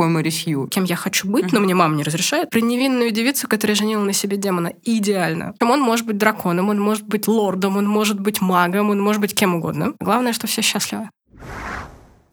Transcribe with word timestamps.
что 0.00 0.06
такое 0.06 0.08
Мэри 0.08 0.30
Сью. 0.30 0.66
Кем 0.68 0.84
я 0.84 0.96
хочу 0.96 1.28
быть, 1.28 1.52
но 1.52 1.60
мне 1.60 1.74
мама 1.74 1.94
не 1.94 2.02
разрешает. 2.02 2.50
Про 2.50 2.60
невинную 2.60 3.10
девицу, 3.10 3.48
которая 3.48 3.74
женила 3.74 4.02
на 4.02 4.14
себе 4.14 4.36
демона. 4.38 4.72
Идеально. 4.84 5.54
Он 5.60 5.80
может 5.80 6.06
быть 6.06 6.16
драконом, 6.16 6.70
он 6.70 6.80
может 6.80 7.06
быть 7.06 7.28
лордом, 7.28 7.76
он 7.76 7.86
может 7.86 8.18
быть 8.18 8.40
магом, 8.40 8.90
он 8.90 9.00
может 9.00 9.20
быть 9.20 9.34
кем 9.34 9.54
угодно. 9.54 9.92
Главное, 10.00 10.32
что 10.32 10.46
все 10.46 10.62
счастливы. 10.62 11.10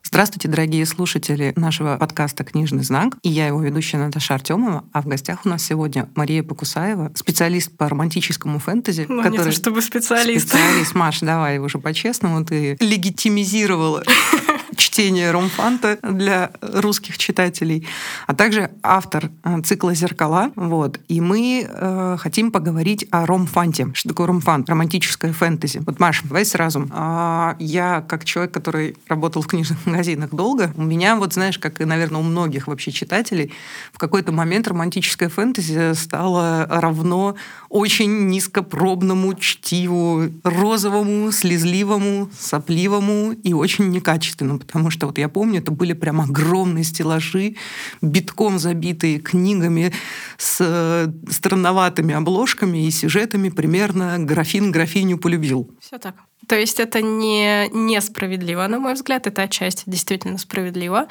Здравствуйте, 0.04 0.48
дорогие 0.48 0.86
слушатели 0.86 1.52
нашего 1.58 1.98
подкаста 1.98 2.46
«Книжный 2.46 2.84
знак». 2.84 3.18
И 3.24 3.30
я 3.30 3.48
его 3.48 3.62
ведущая 3.62 3.98
Наташа 3.98 4.36
Артемова. 4.36 4.86
А 4.94 5.02
в 5.02 5.08
гостях 5.08 5.40
у 5.46 5.50
нас 5.50 5.62
сегодня 5.64 6.08
Мария 6.16 6.44
Покусаева, 6.44 7.12
специалист 7.16 7.76
по 7.76 7.90
романтическому 7.90 8.60
фэнтези. 8.60 9.06
Ну, 9.10 9.22
который... 9.22 9.40
не 9.40 9.44
то, 9.44 9.52
чтобы 9.52 9.82
специалист. 9.82 10.48
Специалист. 10.48 10.96
Маш, 10.96 11.20
давай 11.20 11.60
уже 11.60 11.80
по-честному. 11.80 12.46
Ты 12.46 12.78
легитимизировала 12.80 14.04
чтение 14.98 15.30
ромфанта 15.30 16.00
для 16.02 16.50
русских 16.60 17.20
читателей, 17.20 17.88
а 18.26 18.34
также 18.34 18.72
автор 18.82 19.30
э, 19.44 19.62
цикла 19.62 19.94
«Зеркала». 19.94 20.52
Вот. 20.56 21.00
И 21.08 21.22
мы 21.22 21.68
э, 21.70 22.18
хотим 22.18 22.52
поговорить 22.52 23.06
о 23.12 23.28
ромфанте. 23.28 23.92
Что 23.94 24.10
такое 24.10 24.26
ромфант? 24.26 24.68
Романтическое 24.68 25.34
фэнтези. 25.34 25.84
Вот, 25.86 26.00
Маша, 26.00 26.24
давай 26.24 26.46
сразу. 26.46 26.88
А, 26.90 27.56
я, 27.60 28.02
как 28.08 28.26
человек, 28.26 28.52
который 28.52 28.98
работал 29.08 29.44
в 29.44 29.48
книжных 29.48 29.86
магазинах 29.86 30.32
долго, 30.32 30.74
у 30.76 30.82
меня, 30.82 31.16
вот 31.16 31.32
знаешь, 31.32 31.60
как 31.60 31.80
и, 31.80 31.86
наверное, 31.86 32.22
у 32.22 32.24
многих 32.24 32.66
вообще 32.66 32.92
читателей, 32.92 33.54
в 33.94 34.00
какой-то 34.00 34.32
момент 34.32 34.68
романтическое 34.68 35.30
фэнтези 35.30 35.94
стало 35.94 36.66
равно 36.72 37.36
очень 37.70 38.30
низкопробному 38.30 39.36
чтиву, 39.36 40.24
розовому, 40.44 41.32
слезливому, 41.32 42.32
сопливому 42.36 43.34
и 43.34 43.54
очень 43.54 43.90
некачественному, 43.92 44.58
потому 44.58 44.87
что 44.92 45.08
вот 45.08 45.18
я 45.18 45.30
помню, 45.30 45.60
это 45.60 45.72
были 45.72 45.94
прям 45.94 46.22
огромные 46.22 46.84
стеллажи, 46.84 47.56
битком 48.02 48.60
забитые 48.60 49.20
книгами 49.20 49.94
с 50.38 50.58
э, 50.60 51.08
странноватыми 51.32 52.14
обложками 52.14 52.86
и 52.86 52.92
сюжетами 52.92 53.50
примерно 53.50 54.18
«Графин 54.20 54.72
графиню 54.72 55.18
полюбил». 55.18 55.72
Все 55.80 55.98
так. 55.98 56.16
То 56.48 56.56
есть 56.56 56.80
это 56.80 57.02
не 57.02 57.68
несправедливо, 57.70 58.66
на 58.68 58.80
мой 58.80 58.94
взгляд, 58.94 59.28
это 59.28 59.44
отчасти 59.44 59.84
действительно 59.86 60.38
справедливо. 60.38 61.08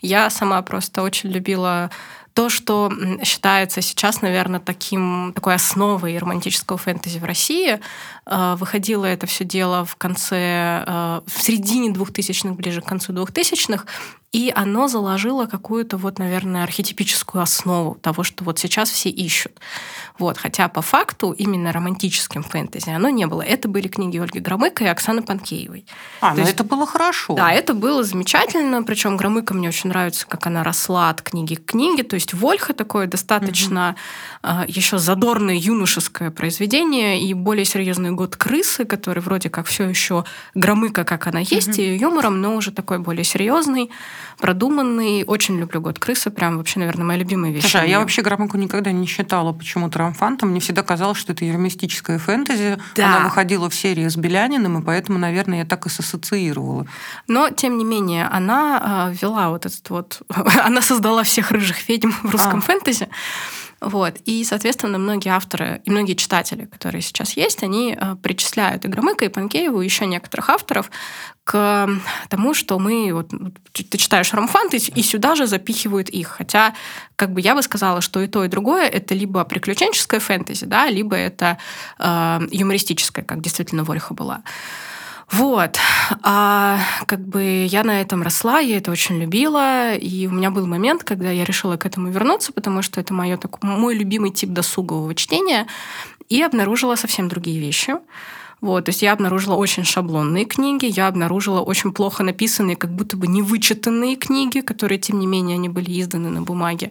Я 0.00 0.30
сама 0.30 0.62
просто 0.62 1.02
очень 1.02 1.30
любила 1.30 1.90
то, 2.38 2.48
что 2.48 2.92
считается 3.24 3.82
сейчас, 3.82 4.22
наверное, 4.22 4.60
таким, 4.60 5.32
такой 5.34 5.56
основой 5.56 6.16
романтического 6.16 6.78
фэнтези 6.78 7.18
в 7.18 7.24
России, 7.24 7.80
э, 8.26 8.54
выходило 8.54 9.06
это 9.06 9.26
все 9.26 9.44
дело 9.44 9.84
в 9.84 9.96
конце, 9.96 10.84
э, 10.86 11.20
в 11.26 11.42
середине 11.42 11.90
2000-х, 11.90 12.54
ближе 12.54 12.80
к 12.80 12.84
концу 12.84 13.12
2000-х, 13.12 13.86
и 14.30 14.52
оно 14.54 14.88
заложило 14.88 15.46
какую-то 15.46 15.96
вот, 15.96 16.18
наверное, 16.18 16.62
архетипическую 16.62 17.40
основу 17.40 17.94
того, 17.94 18.22
что 18.24 18.44
вот 18.44 18.58
сейчас 18.58 18.90
все 18.90 19.08
ищут. 19.08 19.52
Вот. 20.18 20.36
Хотя 20.36 20.68
по 20.68 20.82
факту 20.82 21.32
именно 21.32 21.72
романтическим 21.72 22.42
фэнтези 22.42 22.90
оно 22.90 23.08
не 23.08 23.26
было. 23.26 23.40
Это 23.40 23.68
были 23.68 23.88
книги 23.88 24.18
Ольги 24.18 24.38
Громыко 24.38 24.84
и 24.84 24.86
Оксаны 24.86 25.22
Панкеевой. 25.22 25.86
А, 26.20 26.30
То 26.30 26.36
ну 26.36 26.40
есть, 26.42 26.52
это 26.52 26.64
было 26.64 26.86
хорошо. 26.86 27.34
Да, 27.34 27.52
это 27.52 27.72
было 27.72 28.04
замечательно. 28.04 28.82
Причем 28.82 29.16
Громыко 29.16 29.54
мне 29.54 29.68
очень 29.68 29.88
нравится, 29.88 30.26
как 30.26 30.46
она 30.46 30.62
росла 30.62 31.08
от 31.08 31.22
книги 31.22 31.54
к 31.54 31.64
книге. 31.64 32.02
То 32.02 32.14
есть 32.14 32.34
Вольха 32.34 32.74
такое 32.74 33.06
достаточно 33.06 33.96
угу. 34.42 34.52
э, 34.52 34.64
еще 34.68 34.98
задорное 34.98 35.54
юношеское 35.54 36.30
произведение 36.30 37.22
и 37.22 37.32
более 37.32 37.64
серьезный 37.64 38.10
год 38.10 38.36
крысы, 38.36 38.84
который 38.84 39.22
вроде 39.22 39.48
как 39.48 39.66
все 39.66 39.88
еще 39.88 40.26
Громыко, 40.54 41.04
как 41.04 41.26
она 41.26 41.40
есть, 41.40 41.70
угу. 41.70 41.80
и 41.80 41.96
юмором, 41.96 42.42
но 42.42 42.56
уже 42.56 42.72
такой 42.72 42.98
более 42.98 43.24
серьезный 43.24 43.90
продуманный. 44.38 45.24
Очень 45.24 45.58
люблю 45.58 45.80
«Год 45.80 45.98
крысы». 45.98 46.30
Прям 46.30 46.58
вообще, 46.58 46.78
наверное, 46.78 47.04
моя 47.04 47.18
любимая 47.18 47.52
вещь. 47.52 47.62
Слушай, 47.62 47.82
а 47.82 47.84
я 47.86 48.00
вообще 48.00 48.22
Громыку 48.22 48.56
никогда 48.56 48.92
не 48.92 49.06
считала 49.06 49.52
почему-то 49.52 49.98
ромфантом. 49.98 50.50
Мне 50.50 50.60
всегда 50.60 50.82
казалось, 50.82 51.18
что 51.18 51.32
это 51.32 51.44
евромистическая 51.44 52.18
фэнтези. 52.18 52.78
Да. 52.96 53.06
Она 53.06 53.24
выходила 53.24 53.68
в 53.68 53.74
серии 53.74 54.08
с 54.08 54.16
Беляниным, 54.16 54.78
и 54.78 54.84
поэтому, 54.84 55.18
наверное, 55.18 55.58
я 55.60 55.64
так 55.64 55.86
и 55.86 55.88
ассоциировала. 55.88 56.86
Но, 57.26 57.50
тем 57.50 57.78
не 57.78 57.84
менее, 57.84 58.26
она 58.26 59.10
э, 59.10 59.14
вела 59.20 59.50
вот 59.50 59.66
этот 59.66 59.90
вот... 59.90 60.22
она 60.64 60.82
создала 60.82 61.22
всех 61.22 61.50
рыжих 61.50 61.88
ведьм 61.88 62.10
в 62.22 62.30
русском 62.30 62.58
а. 62.58 62.62
фэнтези. 62.62 63.08
Вот. 63.80 64.16
И, 64.24 64.44
соответственно, 64.44 64.98
многие 64.98 65.28
авторы 65.28 65.80
и 65.84 65.90
многие 65.90 66.14
читатели, 66.14 66.64
которые 66.64 67.00
сейчас 67.00 67.36
есть, 67.36 67.62
они 67.62 67.96
э, 67.98 68.16
причисляют 68.16 68.84
и 68.84 68.88
Громыка, 68.88 69.24
и 69.24 69.28
Панкееву, 69.28 69.80
и 69.80 69.84
еще 69.84 70.06
некоторых 70.06 70.50
авторов 70.50 70.90
к 71.44 71.88
тому, 72.28 72.54
что 72.54 72.78
мы... 72.78 73.12
Вот, 73.12 73.30
ты 73.72 73.98
читаешь 73.98 74.34
ромфант, 74.34 74.74
и, 74.74 74.78
и 74.78 75.02
сюда 75.02 75.36
же 75.36 75.46
запихивают 75.46 76.08
их. 76.08 76.28
Хотя, 76.28 76.74
как 77.16 77.32
бы 77.32 77.40
я 77.40 77.54
бы 77.54 77.62
сказала, 77.62 78.00
что 78.00 78.20
и 78.20 78.26
то, 78.26 78.44
и 78.44 78.48
другое— 78.48 78.86
это 78.88 79.14
либо 79.14 79.44
приключенческое 79.44 80.20
фэнтези, 80.20 80.64
да, 80.64 80.88
либо 80.90 81.16
это 81.16 81.58
э, 81.98 82.40
юмористическое, 82.50 83.24
как 83.24 83.40
действительно 83.40 83.84
Вольха 83.84 84.12
была. 84.12 84.42
Вот. 85.30 85.78
А 86.22 86.80
как 87.06 87.20
бы 87.20 87.66
я 87.66 87.84
на 87.84 88.00
этом 88.00 88.22
росла, 88.22 88.60
я 88.60 88.78
это 88.78 88.90
очень 88.90 89.18
любила, 89.18 89.94
и 89.94 90.26
у 90.26 90.30
меня 90.30 90.50
был 90.50 90.66
момент, 90.66 91.04
когда 91.04 91.30
я 91.30 91.44
решила 91.44 91.76
к 91.76 91.84
этому 91.84 92.08
вернуться, 92.08 92.52
потому 92.52 92.82
что 92.82 93.00
это 93.00 93.12
моё, 93.12 93.36
так, 93.36 93.62
мой 93.62 93.94
любимый 93.94 94.30
тип 94.30 94.50
досугового 94.50 95.14
чтения, 95.14 95.66
и 96.28 96.42
обнаружила 96.42 96.96
совсем 96.96 97.28
другие 97.28 97.60
вещи. 97.60 97.96
Вот, 98.60 98.86
то 98.86 98.88
есть 98.88 99.02
я 99.02 99.12
обнаружила 99.12 99.54
очень 99.54 99.84
шаблонные 99.84 100.44
книги, 100.44 100.86
я 100.86 101.06
обнаружила 101.06 101.60
очень 101.60 101.92
плохо 101.92 102.24
написанные, 102.24 102.74
как 102.74 102.92
будто 102.92 103.16
бы 103.16 103.28
невычитанные 103.28 104.16
книги, 104.16 104.60
которые, 104.60 104.98
тем 104.98 105.20
не 105.20 105.26
менее, 105.26 105.54
они 105.54 105.68
были 105.68 106.00
изданы 106.00 106.28
на 106.30 106.42
бумаге. 106.42 106.90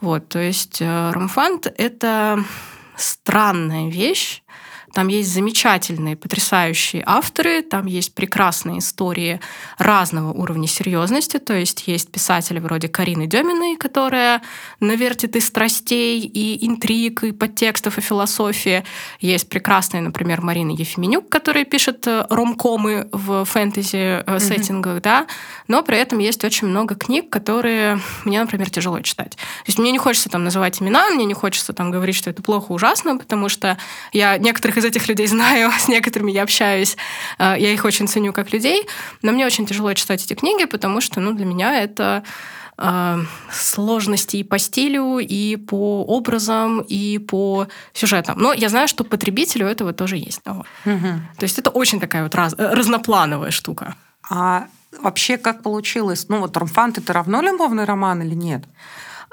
Вот, 0.00 0.28
то 0.28 0.40
есть 0.40 0.78
э, 0.80 1.10
ромфант— 1.12 1.72
это 1.78 2.42
странная 2.96 3.90
вещь, 3.90 4.42
там 4.94 5.08
есть 5.08 5.32
замечательные, 5.34 6.16
потрясающие 6.16 7.02
авторы, 7.04 7.62
там 7.62 7.86
есть 7.86 8.14
прекрасные 8.14 8.78
истории 8.78 9.40
разного 9.76 10.32
уровня 10.32 10.68
серьезности. 10.68 11.38
То 11.38 11.54
есть 11.54 11.88
есть 11.88 12.10
писатели 12.12 12.60
вроде 12.60 12.88
Карины 12.88 13.26
Деминой, 13.26 13.76
которая 13.76 14.40
навертит 14.78 15.34
и 15.34 15.40
страстей, 15.40 16.20
и 16.20 16.64
интриг, 16.64 17.24
и 17.24 17.32
подтекстов, 17.32 17.98
и 17.98 18.00
философии. 18.00 18.84
Есть 19.20 19.48
прекрасная, 19.48 20.00
например, 20.00 20.40
Марина 20.40 20.70
Ефименюк, 20.70 21.28
которая 21.28 21.64
пишет 21.64 22.06
э, 22.06 22.26
ромкомы 22.30 23.08
в 23.10 23.44
фэнтези-сеттингах, 23.44 24.98
mm-hmm. 24.98 25.02
да, 25.02 25.26
но 25.66 25.82
при 25.82 25.98
этом 25.98 26.20
есть 26.20 26.44
очень 26.44 26.68
много 26.68 26.94
книг, 26.94 27.30
которые 27.30 27.98
мне, 28.24 28.40
например, 28.40 28.70
тяжело 28.70 29.00
читать. 29.00 29.32
То 29.32 29.66
есть 29.66 29.78
мне 29.78 29.90
не 29.90 29.98
хочется 29.98 30.28
там 30.28 30.44
называть 30.44 30.80
имена, 30.80 31.10
мне 31.10 31.24
не 31.24 31.34
хочется 31.34 31.72
там 31.72 31.90
говорить, 31.90 32.14
что 32.14 32.30
это 32.30 32.42
плохо, 32.42 32.70
ужасно, 32.70 33.18
потому 33.18 33.48
что 33.48 33.76
я 34.12 34.38
некоторых 34.38 34.76
из 34.76 34.83
из 34.84 34.88
этих 34.88 35.08
людей 35.08 35.26
знаю, 35.26 35.72
с 35.78 35.88
некоторыми 35.88 36.30
я 36.30 36.42
общаюсь, 36.42 36.96
э, 37.38 37.56
я 37.58 37.72
их 37.72 37.84
очень 37.84 38.06
ценю 38.06 38.32
как 38.32 38.52
людей, 38.52 38.86
но 39.22 39.32
мне 39.32 39.46
очень 39.46 39.66
тяжело 39.66 39.92
читать 39.94 40.24
эти 40.24 40.34
книги, 40.34 40.66
потому 40.66 41.00
что 41.00 41.20
ну, 41.20 41.32
для 41.32 41.46
меня 41.46 41.82
это 41.82 42.22
э, 42.76 43.18
сложности 43.50 44.36
и 44.36 44.44
по 44.44 44.58
стилю, 44.58 45.18
и 45.18 45.56
по 45.56 46.04
образам, 46.04 46.80
и 46.80 47.18
по 47.18 47.68
сюжетам. 47.92 48.38
Но 48.38 48.52
я 48.52 48.68
знаю, 48.68 48.88
что 48.88 49.04
потребителю 49.04 49.66
этого 49.66 49.92
тоже 49.92 50.16
есть. 50.16 50.42
Угу. 50.46 51.08
То 51.38 51.42
есть 51.42 51.58
это 51.58 51.70
очень 51.70 52.00
такая 52.00 52.22
вот 52.22 52.34
раз, 52.34 52.54
разноплановая 52.58 53.50
штука. 53.50 53.94
А 54.30 54.66
вообще 55.00 55.36
как 55.36 55.62
получилось? 55.62 56.26
Ну 56.28 56.40
вот 56.40 56.56
«Ромфант»— 56.56 56.98
это 56.98 57.12
равно 57.12 57.42
любовный 57.42 57.84
роман 57.84 58.22
или 58.22 58.34
нет? 58.34 58.64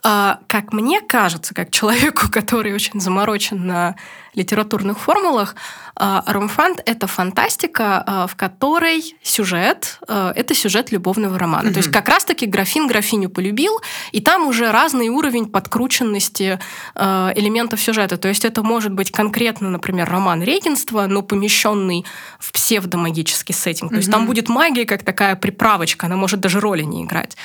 А, 0.03 0.39
как 0.47 0.73
мне 0.73 1.01
кажется, 1.01 1.53
как 1.53 1.71
человеку, 1.71 2.23
который 2.31 2.73
очень 2.73 2.99
заморочен 2.99 3.65
на 3.65 3.95
литературных 4.33 4.99
формулах, 4.99 5.55
а, 5.95 6.23
ромфант— 6.25 6.81
это 6.85 7.05
фантастика, 7.07 8.03
а, 8.05 8.27
в 8.27 8.35
которой 8.35 9.15
сюжет— 9.21 9.99
это 10.07 10.53
сюжет 10.53 10.91
любовного 10.91 11.37
романа. 11.37 11.67
Mm-hmm. 11.67 11.73
То 11.73 11.77
есть 11.79 11.91
как 11.91 12.07
раз-таки 12.09 12.45
графин 12.45 12.87
графиню 12.87 13.29
полюбил, 13.29 13.79
и 14.11 14.21
там 14.21 14.47
уже 14.47 14.71
разный 14.71 15.09
уровень 15.09 15.47
подкрученности 15.47 16.59
элементов 16.95 17.81
сюжета. 17.81 18.17
То 18.17 18.27
есть 18.27 18.45
это 18.45 18.63
может 18.63 18.93
быть 18.93 19.11
конкретно, 19.11 19.69
например, 19.69 20.09
роман 20.09 20.41
регенства, 20.41 21.07
но 21.07 21.21
помещенный 21.21 22.05
в 22.39 22.51
псевдомагический 22.51 23.53
сеттинг. 23.53 23.89
То 23.89 23.95
mm-hmm. 23.95 23.99
есть 23.99 24.11
там 24.11 24.25
будет 24.25 24.49
магия 24.49 24.85
как 24.85 25.03
такая 25.03 25.35
приправочка, 25.35 26.07
она 26.07 26.15
может 26.15 26.39
даже 26.39 26.59
роли 26.59 26.83
не 26.83 27.03
играть. 27.03 27.35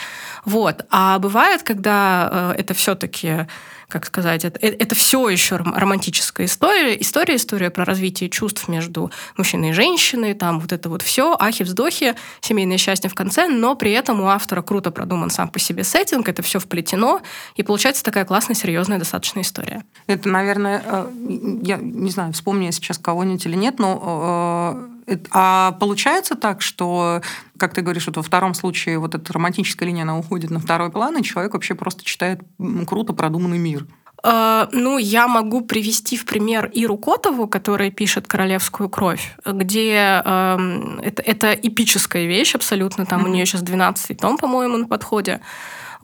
Вот. 0.45 0.87
А 0.91 1.19
бывает, 1.19 1.63
когда 1.63 2.55
это 2.57 2.75
все-таки 2.75 3.47
как 3.89 4.07
сказать, 4.07 4.45
это, 4.45 4.59
э, 4.61 4.71
это 4.71 4.95
все 4.95 5.29
еще 5.29 5.57
романтическая 5.57 6.47
история, 6.47 7.01
история, 7.01 7.37
история 7.37 7.71
про 7.71 7.85
развитие 7.85 8.29
чувств 8.29 8.69
между 8.69 9.11
мужчиной 9.37 9.71
и 9.71 9.73
женщиной, 9.73 10.35
там 10.35 10.61
вот 10.61 10.73
это 10.73 10.89
вот 10.89 11.03
все, 11.03 11.37
ахи-вздохи, 11.39 12.15
семейное 12.41 12.79
счастье 12.79 13.09
в 13.09 13.15
конце, 13.15 13.49
но 13.49 13.75
при 13.77 13.93
этом 13.93 14.21
у 14.21 14.27
автора 14.27 14.63
круто 14.63 14.91
продуман 14.91 15.31
сам 15.31 15.49
по 15.49 15.59
себе 15.59 15.85
сеттинг, 15.85 16.29
это 16.29 16.43
все 16.43 16.59
вплетено, 16.59 17.21
и 17.55 17.63
получается 17.63 18.03
такая 18.03 18.25
классная, 18.25 18.57
серьезная 18.57 18.99
достаточно 18.99 19.41
история. 19.41 19.85
Это, 20.07 20.29
наверное, 20.29 20.83
э, 20.85 21.11
я 21.63 21.77
не 21.77 22.11
знаю, 22.11 22.33
вспомню 22.33 22.67
я 22.67 22.73
сейчас 22.73 22.99
кого-нибудь 22.99 23.47
или 23.47 23.57
нет, 23.57 23.79
но 23.79 24.96
А 25.31 25.73
получается 25.73 26.35
так, 26.35 26.63
что, 26.63 27.23
как 27.59 27.75
ты 27.75 27.83
говоришь, 27.83 28.07
вот 28.07 28.17
во 28.17 28.23
втором 28.23 28.55
случае 28.55 28.99
вот 28.99 29.15
эта 29.15 29.33
романтическая 29.33 29.89
линия, 29.89 30.03
она 30.03 30.19
уходит 30.19 30.51
на 30.51 30.59
второй 30.59 30.91
план, 30.91 31.17
и 31.19 31.23
человек 31.23 31.55
вообще 31.55 31.75
просто 31.75 32.05
читает 32.05 32.41
круто 32.87 33.13
продуманный 33.13 33.59
мир. 33.59 33.87
Э, 34.25 34.67
ну, 34.73 34.99
я 34.99 35.29
могу 35.29 35.61
привести 35.63 36.17
в 36.17 36.25
пример 36.25 36.71
Иру 36.73 36.97
Котову, 36.97 37.47
которая 37.47 37.91
пишет 37.91 38.27
«Королевскую 38.27 38.89
кровь», 38.89 39.37
где 39.45 40.23
э, 40.25 40.99
это, 41.03 41.23
это 41.23 41.53
эпическая 41.53 42.27
вещь 42.27 42.55
абсолютно. 42.55 43.07
Там 43.07 43.23
mm-hmm. 43.23 43.29
у 43.29 43.33
нее 43.33 43.47
сейчас 43.47 43.63
12 43.63 44.19
том, 44.19 44.39
по-моему, 44.39 44.77
на 44.79 44.89
подходе. 44.89 45.41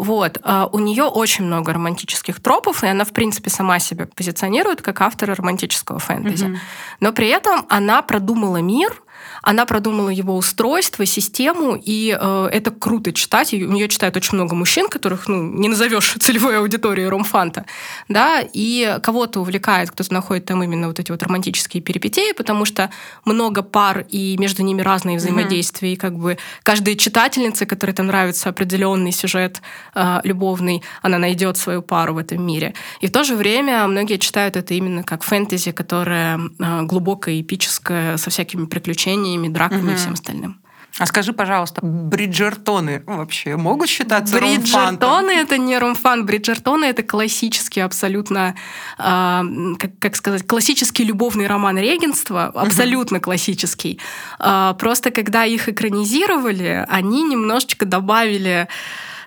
Вот. 0.02 0.38
А 0.42 0.68
у 0.72 0.80
нее 0.80 1.04
очень 1.04 1.44
много 1.44 1.72
романтических 1.72 2.40
тропов, 2.40 2.82
и 2.82 2.88
она, 2.88 3.04
в 3.04 3.12
принципе, 3.12 3.50
сама 3.50 3.78
себя 3.78 4.06
позиционирует 4.06 4.82
как 4.82 5.00
автор 5.00 5.32
романтического 5.32 6.00
фэнтези. 6.00 6.46
Mm-hmm. 6.46 6.56
Но 6.98 7.12
при 7.12 7.28
этом 7.28 7.66
она 7.68 8.02
продумала 8.02 8.56
мир, 8.56 9.01
она 9.42 9.66
продумала 9.66 10.08
его 10.08 10.36
устройство, 10.36 11.04
систему, 11.04 11.74
и 11.74 12.16
э, 12.18 12.48
это 12.52 12.70
круто 12.70 13.12
читать. 13.12 13.52
У 13.52 13.56
нее 13.56 13.88
читают 13.88 14.16
очень 14.16 14.36
много 14.36 14.54
мужчин, 14.54 14.88
которых 14.88 15.26
ну, 15.26 15.42
не 15.42 15.68
назовешь 15.68 16.14
целевой 16.20 16.58
аудиторией 16.58 17.08
ромфанта. 17.08 17.66
Да? 18.08 18.40
И 18.52 18.98
кого-то 19.02 19.40
увлекает, 19.40 19.90
кто-то 19.90 20.14
находит 20.14 20.44
там 20.46 20.62
именно 20.62 20.86
вот 20.86 21.00
эти 21.00 21.10
вот 21.10 21.22
романтические 21.24 21.82
перипетии, 21.82 22.32
потому 22.36 22.64
что 22.64 22.90
много 23.24 23.62
пар, 23.62 24.06
и 24.08 24.36
между 24.38 24.62
ними 24.62 24.80
разные 24.80 25.16
взаимодействия. 25.16 25.90
Mm-hmm. 25.90 25.94
И 25.94 25.96
как 25.96 26.16
бы 26.16 26.38
каждая 26.62 26.94
читательница, 26.94 27.66
которой 27.66 27.92
там 27.92 28.06
нравится 28.06 28.48
определенный 28.48 29.10
сюжет 29.10 29.60
э, 29.96 30.20
любовный, 30.22 30.84
она 31.02 31.18
найдет 31.18 31.56
свою 31.56 31.82
пару 31.82 32.14
в 32.14 32.18
этом 32.18 32.46
мире. 32.46 32.74
И 33.00 33.08
в 33.08 33.12
то 33.12 33.24
же 33.24 33.34
время 33.34 33.88
многие 33.88 34.18
читают 34.18 34.56
это 34.56 34.74
именно 34.74 35.02
как 35.02 35.24
фэнтези, 35.24 35.72
которое 35.72 36.38
э, 36.60 36.82
глубокое, 36.82 37.40
эпическое, 37.40 38.16
со 38.16 38.30
всякими 38.30 38.66
приключениями 38.66 39.31
сражениями, 39.32 39.48
драками 39.48 39.82
угу. 39.82 39.90
и 39.92 39.94
всем 39.96 40.12
остальным. 40.12 40.58
А 40.98 41.06
скажи, 41.06 41.32
пожалуйста, 41.32 41.80
бриджертоны 41.82 43.02
вообще 43.06 43.56
могут 43.56 43.88
считаться 43.88 44.36
Бриджертоны— 44.36 45.30
это 45.42 45.56
не 45.56 45.78
ромфан. 45.78 46.26
Бриджертоны— 46.26 46.84
это 46.92 47.02
классический 47.02 47.80
абсолютно, 47.80 48.54
э, 48.98 49.42
как, 49.78 49.98
как 49.98 50.16
сказать, 50.16 50.46
классический 50.46 51.04
любовный 51.04 51.46
роман 51.46 51.78
регенства, 51.78 52.52
абсолютно 52.54 53.20
классический. 53.20 54.00
Э, 54.38 54.74
просто 54.78 55.10
когда 55.10 55.46
их 55.46 55.70
экранизировали, 55.70 56.84
они 56.90 57.22
немножечко 57.22 57.86
добавили 57.86 58.68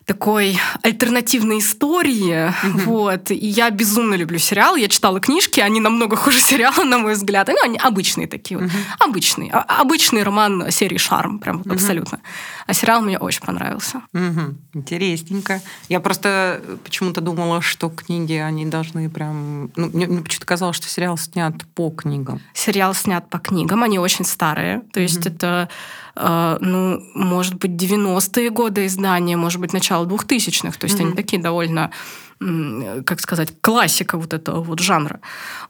такой 0.06 0.60
альтернативной 0.84 1.60
истории. 1.60 2.50
Mm-hmm. 2.50 2.84
Вот. 2.86 3.32
И 3.32 3.48
я 3.48 3.70
безумно 3.72 4.14
люблю 4.16 4.38
сериал. 4.38 4.76
Я 4.76 4.88
читала 4.88 5.20
книжки, 5.20 5.60
они 5.60 5.80
намного 5.80 6.16
хуже 6.16 6.40
сериала, 6.40 6.84
на 6.84 7.00
мой 7.00 7.14
взгляд. 7.14 7.48
Ну, 7.48 7.58
они 7.64 7.78
обычные 7.78 8.28
такие 8.28 8.60
вот. 8.60 8.70
Mm-hmm. 8.70 8.84
Обычный. 9.00 9.50
А, 9.52 9.62
обычный 9.82 10.24
роман 10.24 10.72
серии 10.72 10.98
«Шарм», 10.98 11.40
прям 11.40 11.58
вот 11.58 11.68
mm-hmm. 11.68 11.74
абсолютно. 11.74 12.20
А 12.68 12.74
сериал 12.74 13.02
мне 13.02 13.18
очень 13.18 13.42
понравился. 13.42 14.02
Mm-hmm. 14.14 14.56
Интересненько. 14.74 15.62
Я 15.90 16.00
просто 16.00 16.62
почему-то 16.84 17.22
думала, 17.22 17.62
что 17.62 17.90
книги, 17.90 18.34
они 18.34 18.66
должны 18.66 19.10
прям... 19.10 19.72
Ну, 19.76 19.88
мне, 19.88 20.06
мне 20.06 20.22
почему-то 20.22 20.46
казалось, 20.46 20.76
что 20.76 20.88
сериал 20.88 21.18
снят 21.18 21.54
по 21.74 21.90
книгам. 21.90 22.42
Сериал 22.54 22.94
снят 22.94 23.28
по 23.30 23.40
книгам, 23.40 23.82
они 23.82 23.98
очень 23.98 24.26
старые. 24.26 24.82
То 24.94 25.00
есть 25.00 25.26
mm-hmm. 25.26 25.36
это 25.36 25.56
Э, 25.56 25.68
ну, 26.16 27.04
может 27.14 27.56
быть, 27.56 27.72
90-е 27.72 28.50
годы 28.50 28.86
издания, 28.86 29.36
может 29.38 29.60
быть, 29.60 29.74
начало 29.74 30.06
2000-х. 30.06 30.78
То 30.80 30.86
есть 30.86 30.98
mm-hmm. 30.98 31.04
они 31.04 31.14
такие 31.14 31.42
довольно 31.42 31.92
как 32.40 33.22
сказать, 33.22 33.54
классика 33.62 34.18
вот 34.18 34.34
этого 34.34 34.62
вот 34.62 34.80
жанра. 34.80 35.20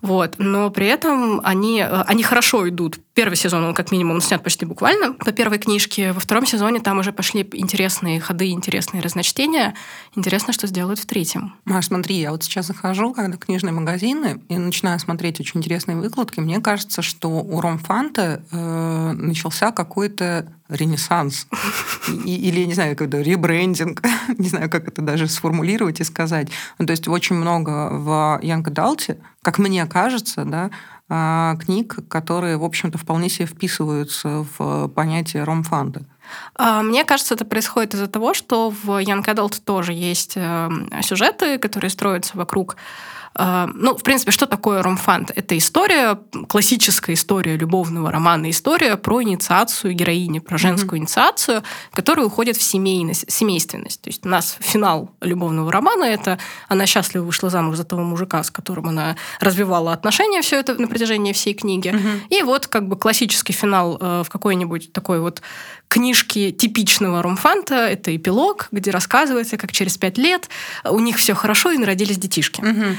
Вот. 0.02 0.36
Но 0.38 0.70
при 0.70 0.88
этом 0.88 1.42
они, 1.44 1.82
они 1.82 2.24
хорошо 2.24 2.68
идут. 2.68 3.00
Первый 3.14 3.36
сезон, 3.36 3.64
он 3.64 3.74
как 3.74 3.92
минимум 3.92 4.20
снят 4.20 4.44
почти 4.44 4.66
буквально 4.66 5.14
по 5.14 5.32
первой 5.32 5.58
книжке. 5.60 6.12
Во 6.12 6.20
втором 6.20 6.46
сезоне 6.46 6.80
там 6.80 7.00
уже 7.00 7.14
пошли 7.14 7.48
интересные 7.54 8.20
ходы, 8.20 8.50
интересные 8.50 9.02
разночтения. 9.02 9.76
Интересно, 10.16 10.54
что 10.54 10.68
сделают 10.68 11.00
в 11.00 11.06
третьем. 11.06 11.54
Маш, 11.66 11.88
смотри, 11.88 12.16
я 12.16 12.32
вот 12.32 12.44
сейчас 12.44 12.68
захожу, 12.68 13.14
когда 13.14 13.38
книжные 13.38 13.72
магазины, 13.72 14.42
и 14.50 14.58
начинаю 14.58 15.00
смотреть 15.00 15.40
очень 15.40 15.60
интересные 15.60 15.98
выкладки. 15.98 16.40
Мне 16.40 16.60
кажется, 16.60 17.02
что 17.02 17.30
у 17.30 17.62
Ромфанта 17.62 18.44
э, 18.52 19.12
начался 19.14 19.72
какой-то 19.72 20.52
ренессанс. 20.70 21.48
Или, 22.26 22.62
я 22.62 22.66
не 22.66 22.74
знаю, 22.74 22.96
какой-то 22.96 23.22
ребрендинг, 23.22 24.02
не 24.38 24.50
знаю, 24.50 24.70
как 24.70 24.88
это 24.88 25.02
даже 25.02 25.28
сформулировать 25.28 26.00
и 26.00 26.04
сказать. 26.04 26.50
Ну, 26.80 26.86
то 26.86 26.92
есть 26.92 27.08
очень 27.08 27.36
много 27.36 27.90
в 27.92 28.40
Янка 28.42 28.72
Далте, 28.72 29.18
как 29.42 29.58
мне 29.60 29.86
кажется, 29.86 30.44
да, 30.46 30.72
а, 31.08 31.56
книг, 31.58 32.00
которые, 32.10 32.58
в 32.58 32.64
общем-то, 32.64 32.98
вполне 32.98 33.30
себе 33.30 33.46
вписываются 33.46 34.46
в 34.58 34.88
понятие 34.88 35.44
ромфанта. 35.44 36.04
А, 36.56 36.82
мне 36.82 37.04
кажется, 37.06 37.36
это 37.36 37.46
происходит 37.46 37.94
из-за 37.94 38.08
того, 38.08 38.34
что 38.34 38.72
в 38.72 38.90
Young 39.04 39.24
Adult 39.24 39.62
тоже 39.64 39.94
есть 39.94 40.34
э, 40.36 40.70
сюжеты, 41.04 41.60
которые 41.60 41.92
строятся 41.92 42.36
вокруг 42.36 42.78
ну, 43.38 43.98
в 43.98 44.04
принципе, 44.04 44.32
что 44.32 44.46
такое 44.46 44.82
ромфант? 44.82 45.32
Это 45.36 45.58
история, 45.58 46.18
классическая 46.48 47.14
история 47.14 47.58
любовного 47.58 48.10
романа, 48.12 48.50
история 48.50 48.96
про 48.96 49.22
инициацию 49.24 49.94
героини, 49.94 50.40
про 50.40 50.58
женскую 50.58 51.00
mm-hmm. 51.00 51.04
инициацию, 51.04 51.64
которая 51.92 52.26
уходит 52.26 52.56
в 52.56 52.62
семейность, 52.62 53.30
семейственность. 53.30 54.02
То 54.02 54.10
есть 54.10 54.26
у 54.26 54.30
нас 54.30 54.58
финал 54.62 55.12
любовного 55.22 55.72
романа— 55.72 56.04
это 56.06 56.40
она 56.70 56.86
счастливо 56.86 57.26
вышла 57.26 57.50
замуж 57.50 57.76
за 57.76 57.84
того 57.84 58.04
мужика, 58.04 58.42
с 58.42 58.50
которым 58.52 58.88
она 58.88 59.18
развивала 59.42 59.92
отношения 59.92 60.42
все 60.42 60.60
это 60.60 60.76
на 60.76 60.88
протяжении 60.88 61.34
всей 61.34 61.54
книги. 61.54 61.90
Mm-hmm. 61.90 62.28
И 62.30 62.44
вот 62.44 62.68
как 62.68 62.88
бы 62.88 62.96
классический 62.96 63.54
финал 63.54 63.98
э, 64.00 64.24
в 64.24 64.30
какой-нибудь 64.30 64.94
такой 64.94 65.20
вот 65.20 65.42
книжке 65.96 66.52
типичного 66.52 67.24
ромфанта— 67.24 67.76
это 67.90 68.14
эпилог, 68.14 68.68
где 68.74 68.92
рассказывается, 68.92 69.56
как 69.56 69.72
через 69.72 69.98
пять 69.98 70.18
лет 70.18 70.50
у 70.84 71.00
них 71.00 71.16
все 71.16 71.34
хорошо 71.34 71.72
и 71.72 71.78
народились 71.78 72.18
детишки. 72.18 72.60
Mm-hmm. 72.60 72.96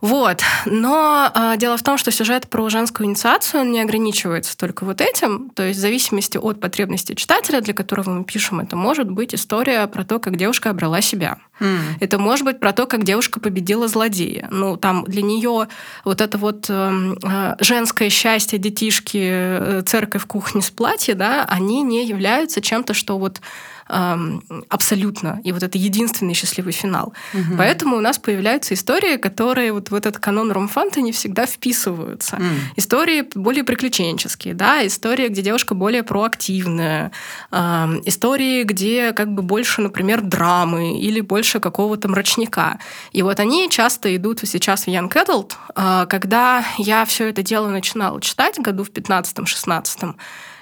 Вот. 0.00 0.42
Но 0.64 1.30
э, 1.34 1.56
дело 1.56 1.76
в 1.76 1.82
том, 1.82 1.98
что 1.98 2.12
сюжет 2.12 2.48
про 2.48 2.68
женскую 2.68 3.08
инициацию 3.08 3.62
он 3.62 3.72
не 3.72 3.80
ограничивается 3.80 4.56
только 4.56 4.84
вот 4.84 5.00
этим. 5.00 5.50
То 5.50 5.64
есть 5.64 5.78
в 5.78 5.82
зависимости 5.82 6.38
от 6.38 6.60
потребностей 6.60 7.16
читателя, 7.16 7.60
для 7.60 7.74
которого 7.74 8.10
мы 8.10 8.24
пишем, 8.24 8.60
это 8.60 8.76
может 8.76 9.10
быть 9.10 9.34
история 9.34 9.86
про 9.88 10.04
то, 10.04 10.20
как 10.20 10.36
девушка 10.36 10.70
обрела 10.70 11.00
себя. 11.00 11.38
Mm. 11.58 11.78
Это 11.98 12.18
может 12.18 12.44
быть 12.44 12.60
про 12.60 12.72
то, 12.72 12.86
как 12.86 13.02
девушка 13.02 13.40
победила 13.40 13.88
злодея. 13.88 14.46
Ну, 14.52 14.76
там 14.76 15.04
для 15.04 15.22
нее 15.22 15.66
вот 16.04 16.20
это 16.20 16.38
вот 16.38 16.66
э, 16.68 17.14
э, 17.22 17.56
женское 17.58 18.08
счастье, 18.08 18.58
детишки, 18.60 19.18
э, 19.20 19.82
церковь, 19.84 20.24
кухня 20.26 20.62
с 20.62 20.70
платья, 20.70 21.14
да, 21.14 21.44
они 21.44 21.82
не 21.82 22.06
являются 22.06 22.60
чем-то, 22.60 22.94
что 22.94 23.18
вот 23.18 23.40
абсолютно. 23.88 25.40
И 25.44 25.52
вот 25.52 25.62
это 25.62 25.78
единственный 25.78 26.34
счастливый 26.34 26.72
финал. 26.72 27.14
Угу. 27.34 27.56
Поэтому 27.56 27.96
у 27.96 28.00
нас 28.00 28.18
появляются 28.18 28.74
истории, 28.74 29.16
которые 29.16 29.72
вот 29.72 29.90
в 29.90 29.94
этот 29.94 30.18
канон 30.18 30.52
ромфанта 30.52 31.00
не 31.00 31.12
всегда 31.12 31.46
вписываются. 31.46 32.36
Mm. 32.36 32.54
Истории 32.76 33.24
более 33.34 33.64
приключенческие, 33.64 34.54
да, 34.54 34.86
истории, 34.86 35.28
где 35.28 35.42
девушка 35.42 35.74
более 35.74 36.02
проактивная, 36.02 37.12
э, 37.50 37.56
истории, 38.04 38.64
где 38.64 39.12
как 39.12 39.32
бы 39.32 39.42
больше, 39.42 39.80
например, 39.80 40.20
драмы 40.20 40.98
или 40.98 41.20
больше 41.20 41.60
какого-то 41.60 42.08
мрачника. 42.08 42.78
И 43.12 43.22
вот 43.22 43.40
они 43.40 43.68
часто 43.70 44.14
идут 44.16 44.40
сейчас 44.44 44.84
в 44.84 44.88
Young 44.88 45.10
Adult. 45.12 45.52
Э, 45.74 46.06
когда 46.08 46.64
я 46.78 47.04
все 47.04 47.28
это 47.28 47.42
дело 47.42 47.68
начинала 47.68 48.20
читать 48.20 48.58
году 48.58 48.84
в 48.84 48.90
15-16, 48.90 50.14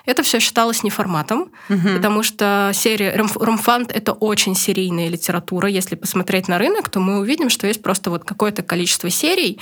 это 0.06 0.22
все 0.22 0.38
считалось 0.40 0.82
неформатом, 0.82 1.50
угу. 1.68 1.88
потому 1.96 2.22
что 2.22 2.70
серия 2.72 3.14
Ромфанд 3.14 3.92
это 3.92 4.12
очень 4.12 4.54
серийная 4.54 5.08
литература. 5.08 5.68
Если 5.68 5.96
посмотреть 5.96 6.48
на 6.48 6.58
рынок, 6.58 6.88
то 6.88 7.00
мы 7.00 7.18
увидим, 7.18 7.50
что 7.50 7.66
есть 7.66 7.82
просто 7.82 8.10
вот 8.10 8.24
какое-то 8.24 8.62
количество 8.62 9.10
серий, 9.10 9.60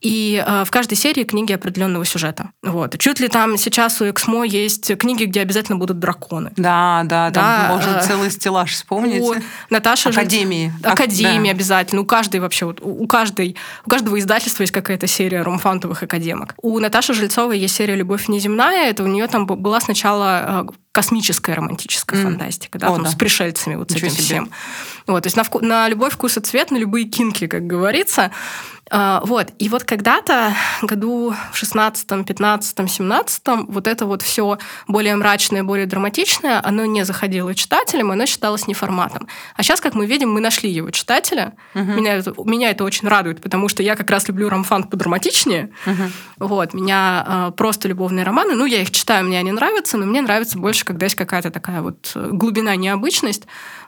и 0.00 0.42
э, 0.46 0.64
в 0.64 0.70
каждой 0.70 0.96
серии 0.96 1.24
книги 1.24 1.52
определенного 1.52 2.04
сюжета. 2.04 2.50
Вот. 2.62 2.98
Чуть 2.98 3.20
ли 3.20 3.28
там 3.28 3.56
сейчас 3.56 4.00
у 4.00 4.08
Эксмо 4.08 4.44
есть 4.44 4.96
книги, 4.98 5.24
где 5.24 5.40
обязательно 5.40 5.78
будут 5.78 5.98
драконы. 5.98 6.52
Да, 6.56 7.02
да, 7.04 7.30
да. 7.30 7.68
Там 7.68 7.76
можно 7.76 7.98
э, 7.98 8.06
целый 8.06 8.30
стеллаж 8.30 8.72
вспомнить. 8.72 9.22
У 9.22 9.34
Наташи 9.70 10.10
Академии. 10.10 10.72
Же... 10.82 10.88
Академии 10.90 11.48
да. 11.48 11.54
обязательно. 11.54 12.02
У 12.02 12.04
каждой 12.04 12.40
вообще, 12.40 12.66
вот, 12.66 12.80
у, 12.82 13.06
каждой, 13.06 13.56
у 13.86 13.90
каждого 13.90 14.18
издательства 14.18 14.62
есть 14.62 14.72
какая-то 14.72 15.06
серия 15.06 15.42
ромфантовых 15.42 16.02
академок. 16.02 16.54
У 16.60 16.78
Наташи 16.78 17.14
Жильцовой 17.14 17.58
есть 17.58 17.74
серия 17.74 17.94
«Любовь 17.94 18.28
неземная». 18.28 18.90
Это 18.90 19.02
у 19.02 19.06
нее 19.06 19.26
там 19.26 19.46
была 19.46 19.80
сначала 19.86 20.66
э, 20.68 20.72
космическая 20.92 21.54
романтическая 21.54 22.20
mm. 22.20 22.22
фантастика, 22.22 22.78
да, 22.78 22.88
О, 22.88 22.94
там, 22.94 23.04
да. 23.04 23.10
с 23.10 23.14
пришельцами, 23.14 23.76
вот 23.76 23.90
Ничего 23.90 24.10
с 24.10 24.14
этим 24.14 24.24
себе. 24.24 24.24
всем. 24.24 24.50
Вот, 25.06 25.22
то 25.22 25.26
есть 25.28 25.36
на, 25.36 25.44
на 25.60 25.88
любой 25.88 26.10
вкус 26.10 26.36
и 26.36 26.40
цвет, 26.40 26.70
на 26.70 26.76
любые 26.76 27.06
кинки, 27.06 27.46
как 27.46 27.66
говорится. 27.66 28.30
А, 28.90 29.20
вот. 29.24 29.48
И 29.58 29.68
вот 29.68 29.84
когда-то, 29.84 30.54
году 30.82 31.34
в 31.52 31.56
16, 31.56 32.26
15, 32.26 32.90
17, 32.90 33.42
вот 33.68 33.86
это 33.88 34.06
вот 34.06 34.22
все 34.22 34.58
более 34.86 35.16
мрачное, 35.16 35.64
более 35.64 35.86
драматичное, 35.86 36.60
оно 36.64 36.84
не 36.86 37.04
заходило 37.04 37.54
читателям, 37.54 38.12
оно 38.12 38.26
считалось 38.26 38.68
неформатом. 38.68 39.26
А 39.56 39.62
сейчас, 39.62 39.80
как 39.80 39.94
мы 39.94 40.06
видим, 40.06 40.32
мы 40.32 40.40
нашли 40.40 40.70
его 40.70 40.90
читателя. 40.90 41.54
Угу. 41.74 41.82
Меня, 41.82 42.14
это, 42.14 42.34
меня 42.44 42.70
это 42.70 42.84
очень 42.84 43.08
радует, 43.08 43.40
потому 43.40 43.68
что 43.68 43.82
я 43.82 43.96
как 43.96 44.08
раз 44.10 44.28
люблю 44.28 44.48
ромфан 44.48 44.84
подраматичнее. 44.84 45.70
Угу. 45.84 46.46
Вот. 46.46 46.74
Меня 46.74 47.24
э, 47.26 47.52
просто 47.56 47.88
любовные 47.88 48.24
романы, 48.24 48.54
ну, 48.54 48.66
я 48.66 48.82
их 48.82 48.92
читаю, 48.92 49.24
мне 49.24 49.38
они 49.38 49.50
нравятся, 49.50 49.98
но 49.98 50.06
мне 50.06 50.20
нравится 50.20 50.58
больше, 50.58 50.84
когда 50.84 51.06
есть 51.06 51.16
какая-то 51.16 51.50
такая 51.50 51.82
вот 51.82 52.12
глубина, 52.14 52.76
необычность. 52.76 53.46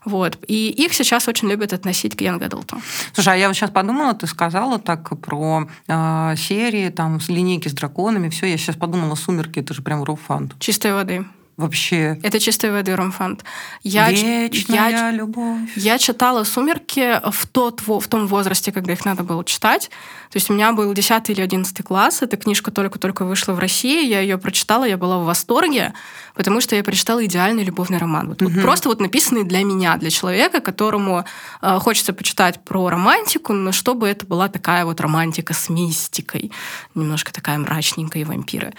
Вот. 0.09 0.39
И 0.49 0.71
их 0.71 0.95
сейчас 0.95 1.29
очень 1.29 1.49
любят 1.49 1.73
относить 1.73 2.17
к 2.17 2.23
Young 2.23 2.41
Adult. 2.41 2.75
Слушай, 3.13 3.35
а 3.35 3.37
я 3.37 3.49
вот 3.49 3.55
сейчас 3.57 3.71
подумала, 3.71 4.15
ты 4.15 4.27
сказала 4.27 4.79
так 4.79 5.21
про 5.21 5.69
э, 5.87 6.35
серии, 6.37 6.89
там, 6.89 7.21
с 7.21 7.29
линейки 7.29 7.69
с 7.69 7.73
драконами, 7.73 8.31
все, 8.31 8.47
я 8.47 8.57
сейчас 8.57 8.77
подумала, 8.77 9.15
«Сумерки»— 9.15 9.59
это 9.61 9.75
же 9.75 9.83
прям 9.83 10.03
роуфант. 10.03 10.59
Чистой 10.59 10.93
воды 10.95 11.25
вообще. 11.59 12.19
Это 12.23 12.41
чистой 12.41 12.71
воды 12.71 12.97
ромфант. 12.97 13.45
Я, 13.83 14.11
Вечная 14.11 14.49
я, 14.49 15.11
любовь. 15.11 15.71
Я 15.77 15.99
читала 15.99 16.45
«Сумерки» 16.45 17.21
в, 17.31 17.47
тот, 17.49 17.83
в 17.87 18.07
том 18.09 18.27
возрасте, 18.29 18.73
когда 18.73 18.93
их 18.93 19.05
надо 19.05 19.25
было 19.25 19.45
читать. 19.45 19.91
То 20.31 20.37
есть 20.37 20.51
у 20.51 20.55
меня 20.55 20.73
был 20.73 20.93
10 20.95 21.31
или 21.31 21.41
11 21.41 21.83
класс, 21.85 22.23
эта 22.23 22.37
книжка 22.37 22.71
только-только 22.71 23.25
вышла 23.25 23.55
в 23.55 23.59
России, 23.59 24.07
я 24.07 24.21
ее 24.21 24.39
прочитала, 24.39 24.85
я 24.85 24.97
была 24.97 25.19
в 25.19 25.25
восторге, 25.25 25.95
потому 26.35 26.61
что 26.61 26.77
я 26.77 26.85
прочитала 26.85 27.25
идеальный 27.25 27.65
любовный 27.65 27.99
роман. 27.99 28.29
Вот, 28.29 28.43
угу. 28.43 28.51
вот 28.51 28.63
просто 28.63 28.89
вот 28.89 29.01
написанный 29.01 29.45
для 29.45 29.65
меня, 29.65 29.97
для 29.97 30.11
человека, 30.11 30.61
которому 30.61 31.25
э, 31.61 31.79
хочется 31.81 32.13
почитать 32.13 32.63
про 32.63 32.89
романтику, 32.89 33.53
но 33.53 33.73
чтобы 33.73 34.07
это 34.07 34.27
была 34.27 34.49
такая 34.49 34.85
вот 34.85 35.01
романтика 35.01 35.55
с 35.55 35.69
мистикой, 35.69 36.53
немножко 36.95 37.33
такая 37.33 37.59
мрачненькая 37.59 38.23
и 38.23 38.25
вампиры. 38.25 38.75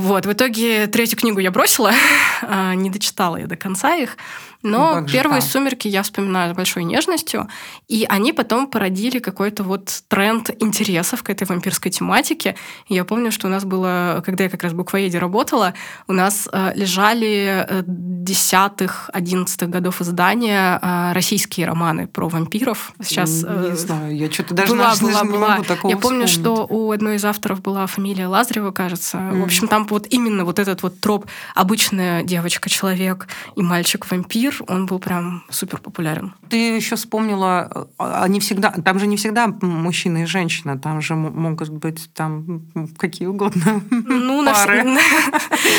Вот, 0.00 0.24
в 0.24 0.32
итоге 0.32 0.86
третью 0.86 1.18
книгу 1.18 1.40
я 1.40 1.50
бросила, 1.50 1.92
а, 2.42 2.74
не 2.74 2.88
дочитала 2.88 3.36
я 3.36 3.46
до 3.46 3.56
конца 3.56 3.96
их. 3.96 4.16
Но 4.62 5.00
ну, 5.00 5.06
первые 5.06 5.40
же, 5.40 5.46
«Сумерки» 5.46 5.88
я 5.88 6.02
вспоминаю 6.02 6.52
с 6.52 6.56
большой 6.56 6.84
нежностью, 6.84 7.48
и 7.88 8.06
они 8.08 8.32
потом 8.32 8.66
породили 8.66 9.18
какой-то 9.18 9.62
вот 9.62 10.02
тренд 10.08 10.50
интересов 10.62 11.22
к 11.22 11.30
этой 11.30 11.46
вампирской 11.46 11.90
тематике. 11.90 12.56
И 12.88 12.94
я 12.94 13.04
помню, 13.04 13.32
что 13.32 13.46
у 13.46 13.50
нас 13.50 13.64
было, 13.64 14.22
когда 14.24 14.44
я 14.44 14.50
как 14.50 14.62
раз 14.62 14.72
в 14.72 14.76
буквоеде 14.76 15.18
работала, 15.18 15.74
у 16.08 16.12
нас 16.12 16.48
э, 16.52 16.72
лежали 16.74 17.66
э, 17.68 17.82
десятых, 17.86 19.08
одиннадцатых 19.12 19.70
годов 19.70 20.02
издания 20.02 20.78
э, 20.80 21.12
российские 21.12 21.66
романы 21.66 22.06
про 22.06 22.28
вампиров. 22.28 22.92
Сейчас... 23.02 23.42
Не 23.42 23.76
знаю, 23.76 24.16
я 24.16 24.30
что-то 24.30 24.54
даже 24.54 24.72
была, 24.72 24.94
была, 24.94 25.22
не 25.22 25.30
была. 25.30 25.48
могу 25.48 25.64
такого 25.64 25.90
Я 25.90 25.96
помню, 25.96 26.26
вспомнить. 26.26 26.64
что 26.66 26.66
у 26.68 26.90
одной 26.90 27.16
из 27.16 27.24
авторов 27.24 27.62
была 27.62 27.86
фамилия 27.86 28.26
Лазарева, 28.26 28.72
кажется. 28.72 29.18
Mm. 29.18 29.40
В 29.40 29.44
общем, 29.44 29.68
там 29.68 29.86
вот 29.86 30.06
именно 30.10 30.44
вот 30.44 30.58
этот 30.58 30.82
вот 30.82 31.00
троп 31.00 31.26
обычная 31.54 32.22
девочка-человек 32.22 33.28
и 33.56 33.62
мальчик-вампир, 33.62 34.49
он 34.66 34.86
был 34.86 34.98
прям 34.98 35.44
супер 35.50 35.78
популярен. 35.78 36.34
Ты 36.48 36.76
еще 36.76 36.96
вспомнила, 36.96 37.88
они 37.98 38.38
а, 38.38 38.40
всегда, 38.40 38.70
там 38.70 38.98
же 38.98 39.06
не 39.06 39.16
всегда 39.16 39.48
мужчина 39.60 40.22
и 40.22 40.24
женщина, 40.24 40.78
там 40.78 41.00
же 41.00 41.14
могут 41.14 41.68
быть 41.68 42.10
там 42.14 42.62
какие 42.98 43.28
угодно 43.28 43.82
ну, 43.90 44.44
пары. 44.44 44.84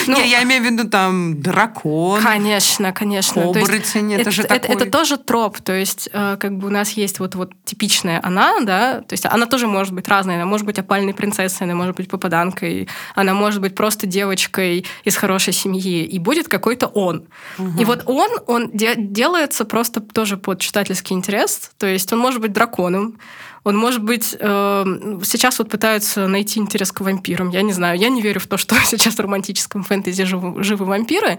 Ну, 0.08 0.16
не, 0.16 0.30
я 0.30 0.44
имею 0.44 0.64
в 0.64 0.66
виду 0.66 0.90
там 0.90 1.42
дракон. 1.42 2.22
Конечно, 2.22 2.92
конечно. 2.92 3.44
Оборотень, 3.44 4.14
это 4.14 4.32
же 4.32 4.44
такой... 4.44 4.76
Это 4.76 4.86
тоже 4.86 5.18
троп, 5.18 5.60
то 5.60 5.74
есть 5.74 6.10
э, 6.12 6.38
как 6.40 6.58
бы 6.58 6.68
у 6.68 6.70
нас 6.70 6.92
есть 6.92 7.20
вот 7.20 7.36
вот 7.36 7.52
типичная 7.66 8.20
она, 8.24 8.60
да, 8.62 9.02
то 9.02 9.14
есть 9.14 9.26
она 9.26 9.46
тоже 9.46 9.68
может 9.68 9.94
быть 9.94 10.08
разная, 10.08 10.36
она 10.38 10.46
может 10.46 10.66
быть 10.66 10.80
опальной 10.80 11.14
принцессой, 11.14 11.68
она 11.68 11.76
может 11.76 11.96
быть 11.96 12.10
попаданкой, 12.10 12.88
она 13.16 13.34
может 13.34 13.62
быть 13.62 13.76
просто 13.76 14.08
девочкой 14.08 14.86
из 15.04 15.16
хорошей 15.16 15.54
семьи, 15.54 16.04
и 16.04 16.20
будет 16.20 16.48
какой-то 16.48 16.88
он. 16.88 17.26
И 17.80 17.86
вот 17.86 18.04
он, 18.06 18.30
он 18.48 18.61
де- 18.74 18.96
делается 18.98 19.66
просто 19.66 20.02
тоже 20.02 20.38
под 20.38 20.60
читательский 20.60 21.14
интерес. 21.14 21.72
То 21.78 21.88
есть 21.88 22.12
он 22.14 22.20
может 22.20 22.42
быть 22.42 22.54
драконом, 22.54 23.20
он, 23.64 23.78
может 23.78 24.04
быть, 24.04 24.36
э, 24.40 25.20
сейчас 25.24 25.60
вот 25.60 25.70
пытаются 25.70 26.28
найти 26.28 26.60
интерес 26.60 26.92
к 26.92 27.02
вампирам. 27.02 27.50
Я 27.50 27.62
не 27.62 27.74
знаю, 27.74 28.00
я 28.00 28.10
не 28.10 28.22
верю 28.22 28.40
в 28.40 28.48
то, 28.48 28.58
что 28.58 28.76
сейчас 28.86 29.16
в 29.16 29.20
романтическом 29.20 29.84
фэнтези 29.84 30.24
живы, 30.24 30.64
живы 30.64 30.86
вампиры. 30.86 31.38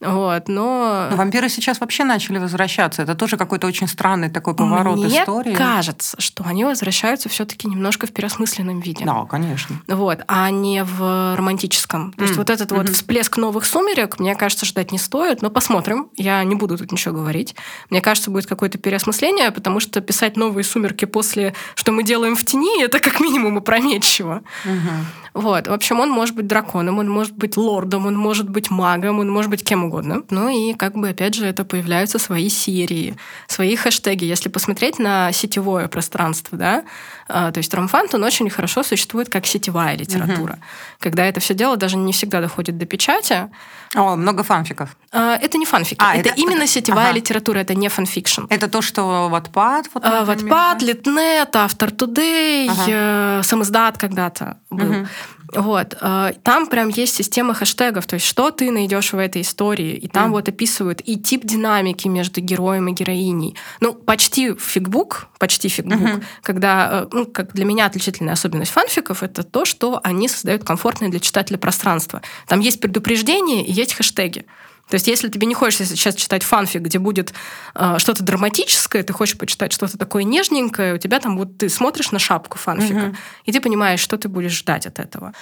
Вот, 0.00 0.48
но... 0.48 1.08
но 1.10 1.16
вампиры 1.16 1.48
сейчас 1.48 1.80
вообще 1.80 2.04
начали 2.04 2.38
возвращаться. 2.38 3.02
Это 3.02 3.14
тоже 3.14 3.36
какой-то 3.36 3.68
очень 3.68 3.86
странный 3.86 4.30
такой 4.30 4.54
поворот 4.54 4.98
Мне 4.98 5.22
истории. 5.22 5.54
кажется, 5.54 6.20
что 6.20 6.44
они 6.44 6.64
возвращаются 6.64 7.28
все-таки 7.28 7.68
немножко 7.68 8.06
в 8.06 8.12
переосмысленном 8.12 8.80
виде. 8.80 9.04
Да, 9.04 9.24
конечно. 9.26 9.80
Вот, 9.86 10.20
а 10.26 10.50
не 10.50 10.82
в 10.82 11.36
романтическом. 11.36 12.12
То 12.12 12.22
есть 12.22 12.34
mm. 12.34 12.38
вот 12.38 12.50
этот 12.50 12.72
mm-hmm. 12.72 12.76
вот 12.76 12.88
всплеск 12.88 13.36
новых 13.36 13.64
сумерек, 13.64 14.18
мне 14.18 14.34
кажется, 14.34 14.66
ждать 14.66 14.90
не 14.90 14.98
стоит, 14.98 15.40
но 15.40 15.50
посмотрим. 15.50 16.10
Я 16.16 16.42
не 16.42 16.56
буду 16.56 16.76
тут 16.76 16.90
ничего 16.90 17.14
говорить. 17.14 17.54
Мне 17.90 18.00
кажется, 18.00 18.30
будет 18.32 18.46
какое-то 18.46 18.78
переосмысление, 18.78 19.52
потому 19.52 19.78
что 19.78 20.00
писать 20.00 20.36
новые 20.36 20.64
сумерки 20.64 21.04
после 21.04 21.54
что 21.74 21.92
мы 21.92 22.02
делаем 22.02 22.36
в 22.36 22.44
тени, 22.44 22.82
это 22.82 23.00
как 23.00 23.20
минимум 23.20 23.58
опрометчиво. 23.58 24.42
Угу. 24.64 25.42
Вот. 25.42 25.68
В 25.68 25.72
общем, 25.72 26.00
он 26.00 26.10
может 26.10 26.34
быть 26.34 26.46
драконом, 26.46 26.98
он 26.98 27.08
может 27.08 27.36
быть 27.36 27.56
лордом, 27.56 28.06
он 28.06 28.16
может 28.16 28.48
быть 28.48 28.70
магом, 28.70 29.20
он 29.20 29.30
может 29.30 29.50
быть 29.50 29.64
кем 29.64 29.84
угодно. 29.84 30.22
Ну 30.30 30.48
и 30.48 30.74
как 30.74 30.94
бы, 30.94 31.10
опять 31.10 31.34
же, 31.34 31.46
это 31.46 31.64
появляются 31.64 32.18
свои 32.18 32.48
серии, 32.48 33.16
свои 33.46 33.76
хэштеги. 33.76 34.24
Если 34.24 34.48
посмотреть 34.48 34.98
на 34.98 35.32
сетевое 35.32 35.88
пространство, 35.88 36.58
да, 36.58 36.84
то 37.30 37.58
есть 37.58 37.72
ромфант, 37.74 38.14
он 38.14 38.24
очень 38.24 38.50
хорошо 38.50 38.82
существует 38.82 39.28
как 39.28 39.46
сетевая 39.46 39.96
литература. 39.96 40.54
Угу. 40.54 40.62
Когда 41.00 41.24
это 41.24 41.40
все 41.40 41.54
дело 41.54 41.76
даже 41.76 41.96
не 41.96 42.12
всегда 42.12 42.40
доходит 42.40 42.78
до 42.78 42.86
печати. 42.86 43.48
О, 43.94 44.16
много 44.16 44.42
фанфиков. 44.42 44.96
А, 45.12 45.36
это 45.36 45.58
не 45.58 45.66
фанфики. 45.66 45.98
А, 46.00 46.14
это, 46.14 46.30
это 46.30 46.40
именно 46.40 46.66
сетевая 46.66 47.08
ага. 47.08 47.16
литература, 47.16 47.58
это 47.58 47.74
не 47.74 47.88
фанфикшн. 47.88 48.42
Это 48.48 48.68
то, 48.68 48.82
что 48.82 49.30
Wattpad? 49.32 49.86
Вот, 49.94 50.04
а, 50.04 50.24
Wattpad, 50.24 50.84
Литнет, 50.84 51.56
Автор 51.56 51.90
ага. 51.90 52.84
Э, 52.88 53.40
самоздат 53.42 53.98
когда-то 53.98 54.58
был. 54.70 54.90
Угу. 54.90 55.08
Вот. 55.54 55.96
Э, 56.00 56.32
там 56.42 56.66
прям 56.66 56.88
есть 56.88 57.14
система 57.14 57.54
хэштегов, 57.54 58.06
то 58.06 58.14
есть 58.14 58.26
что 58.26 58.50
ты 58.50 58.70
найдешь 58.70 59.12
в 59.12 59.18
этой 59.18 59.42
истории. 59.42 59.94
И 59.94 60.08
там 60.08 60.28
mm. 60.28 60.32
вот 60.32 60.48
описывают 60.48 61.00
и 61.04 61.16
тип 61.16 61.44
динамики 61.44 62.08
между 62.08 62.40
героем 62.40 62.88
и 62.88 62.92
героиней. 62.92 63.56
Ну, 63.80 63.94
почти 63.94 64.54
Фикбук, 64.54 65.28
почти 65.38 65.68
Фикбук, 65.68 66.00
mm-hmm. 66.00 66.24
когда, 66.42 66.90
э, 67.02 67.06
ну, 67.12 67.26
как 67.26 67.52
для 67.52 67.64
меня 67.64 67.86
отличительная 67.86 68.34
особенность 68.34 68.70
фанфиков, 68.70 69.22
это 69.22 69.42
то, 69.42 69.64
что 69.64 70.00
они 70.02 70.28
создают 70.28 70.64
комфортное 70.64 71.08
для 71.08 71.20
читателя 71.20 71.58
пространство. 71.58 72.22
Там 72.46 72.60
есть 72.60 72.80
предупреждения 72.80 73.64
и 73.64 73.72
есть 73.72 73.94
хэштеги. 73.94 74.46
То 74.90 74.96
есть, 74.96 75.08
если 75.08 75.28
тебе 75.28 75.46
не 75.46 75.54
хочется 75.54 75.86
сейчас 75.86 76.14
читать 76.16 76.42
фанфик, 76.42 76.82
где 76.82 76.98
будет 76.98 77.32
э, 77.74 77.98
что-то 77.98 78.22
драматическое, 78.22 79.02
ты 79.02 79.12
хочешь 79.12 79.38
почитать 79.38 79.72
что-то 79.72 79.96
такое 79.96 80.24
нежненькое, 80.24 80.94
у 80.94 80.98
тебя 80.98 81.20
там 81.20 81.38
вот 81.38 81.58
ты 81.58 81.68
смотришь 81.68 82.10
на 82.10 82.18
шапку 82.18 82.58
фанфика, 82.58 83.06
угу. 83.06 83.16
и 83.44 83.52
ты 83.52 83.60
понимаешь, 83.60 84.00
что 84.00 84.18
ты 84.18 84.28
будешь 84.28 84.52
ждать 84.52 84.86
от 84.86 84.98
этого. 84.98 85.32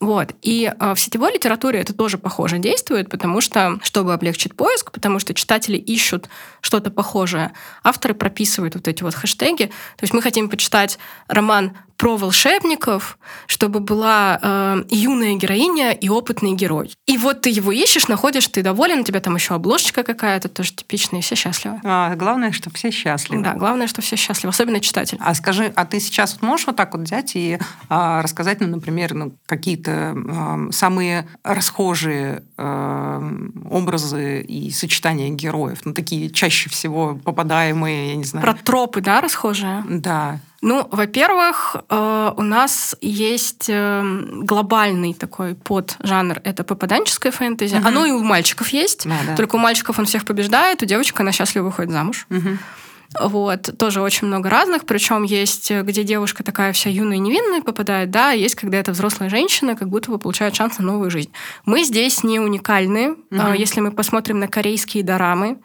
Вот. 0.00 0.34
И 0.42 0.72
э, 0.78 0.94
в 0.94 0.98
сетевой 0.98 1.32
литературе 1.32 1.80
это 1.80 1.94
тоже 1.94 2.18
похоже 2.18 2.58
действует, 2.58 3.08
потому 3.08 3.40
что, 3.40 3.78
чтобы 3.82 4.12
облегчить 4.12 4.56
поиск, 4.56 4.90
потому 4.90 5.18
что 5.18 5.34
читатели 5.34 5.76
ищут 5.76 6.28
что-то 6.60 6.90
похожее, 6.90 7.52
авторы 7.82 8.14
прописывают 8.14 8.74
вот 8.74 8.88
эти 8.88 9.02
вот 9.02 9.14
хэштеги. 9.14 9.66
То 9.66 10.02
есть 10.02 10.12
мы 10.12 10.22
хотим 10.22 10.48
почитать 10.48 10.98
роман 11.28 11.76
про 11.96 12.16
волшебников, 12.16 13.18
чтобы 13.46 13.80
была 13.80 14.38
э, 14.42 14.84
юная 14.90 15.34
героиня 15.34 15.92
и 15.92 16.08
опытный 16.08 16.54
герой. 16.54 16.92
И 17.06 17.16
вот 17.18 17.42
ты 17.42 17.50
его 17.50 17.72
ищешь, 17.72 18.08
находишь, 18.08 18.48
ты 18.48 18.62
доволен, 18.62 19.00
у 19.00 19.04
тебя 19.04 19.20
там 19.20 19.34
еще 19.36 19.54
обложечка 19.54 20.02
какая-то, 20.02 20.48
тоже 20.48 20.72
типичная, 20.74 21.20
и 21.20 21.22
все 21.22 21.34
счастливы. 21.34 21.80
А, 21.84 22.14
главное, 22.16 22.52
что 22.52 22.70
все 22.70 22.90
счастливы. 22.90 23.42
Да, 23.42 23.54
главное, 23.54 23.86
что 23.86 24.02
все 24.02 24.16
счастливы, 24.16 24.50
особенно 24.50 24.80
читатель. 24.80 25.18
А 25.20 25.34
скажи, 25.34 25.72
а 25.74 25.84
ты 25.84 26.00
сейчас 26.00 26.42
можешь 26.42 26.66
вот 26.66 26.76
так 26.76 26.94
вот 26.94 27.02
взять 27.02 27.36
и 27.36 27.58
а, 27.88 28.22
рассказать, 28.22 28.60
ну, 28.60 28.66
например, 28.66 29.14
ну, 29.14 29.32
какие-то 29.46 30.14
а, 30.14 30.68
самые 30.72 31.28
расхожие 31.42 32.42
а, 32.56 33.22
образы 33.70 34.40
и 34.42 34.70
сочетания 34.70 35.30
героев, 35.30 35.80
ну, 35.84 35.94
такие 35.94 36.30
чаще 36.30 36.68
всего 36.70 37.18
попадаемые, 37.22 38.10
я 38.10 38.16
не 38.16 38.24
знаю. 38.24 38.44
Про 38.44 38.54
тропы, 38.54 39.00
да, 39.00 39.20
расхожие? 39.20 39.84
Да. 39.88 40.40
Ну, 40.64 40.88
во-первых, 40.90 41.76
э, 41.90 42.32
у 42.38 42.42
нас 42.42 42.96
есть 43.02 43.66
эм, 43.68 44.46
глобальный 44.46 45.12
такой 45.12 45.56
поджанр, 45.56 46.40
это 46.42 46.64
попаданческое 46.64 47.32
фэнтези. 47.32 47.76
Угу. 47.76 47.86
Оно 47.86 48.06
и 48.06 48.12
у 48.12 48.24
мальчиков 48.24 48.70
есть, 48.70 49.06
да, 49.06 49.14
да. 49.26 49.36
только 49.36 49.56
у 49.56 49.58
мальчиков 49.58 49.98
он 49.98 50.06
всех 50.06 50.24
побеждает, 50.24 50.82
у 50.82 50.86
девочек 50.86 51.20
она 51.20 51.32
счастливо 51.32 51.66
выходит 51.66 51.92
замуж. 51.92 52.26
Угу. 52.30 53.28
Вот, 53.28 53.76
тоже 53.76 54.00
очень 54.00 54.26
много 54.26 54.48
разных, 54.48 54.86
причем 54.86 55.22
есть, 55.24 55.70
где 55.70 56.02
девушка 56.02 56.42
такая 56.42 56.72
вся 56.72 56.88
юная 56.88 57.18
и 57.18 57.20
невинная 57.20 57.60
попадает, 57.60 58.10
да, 58.10 58.30
есть, 58.30 58.54
когда 58.54 58.78
это 58.78 58.92
взрослая 58.92 59.28
женщина, 59.28 59.76
как 59.76 59.90
будто 59.90 60.10
бы 60.10 60.18
получает 60.18 60.56
шанс 60.56 60.78
на 60.78 60.86
новую 60.86 61.10
жизнь. 61.10 61.30
Мы 61.66 61.84
здесь 61.84 62.24
не 62.24 62.40
уникальны. 62.40 63.16
Угу. 63.30 63.52
Если 63.58 63.80
мы 63.80 63.92
посмотрим 63.92 64.38
на 64.38 64.48
корейские 64.48 65.04
дорамы, 65.04 65.58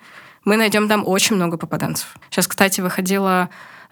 мы 0.43 0.57
найдем 0.57 0.89
там 0.89 1.07
очень 1.07 1.37
много 1.37 1.55
попаданцев. 1.55 2.17
Сейчас, 2.29 2.47
кстати, 2.47 2.81
выходила 2.81 3.49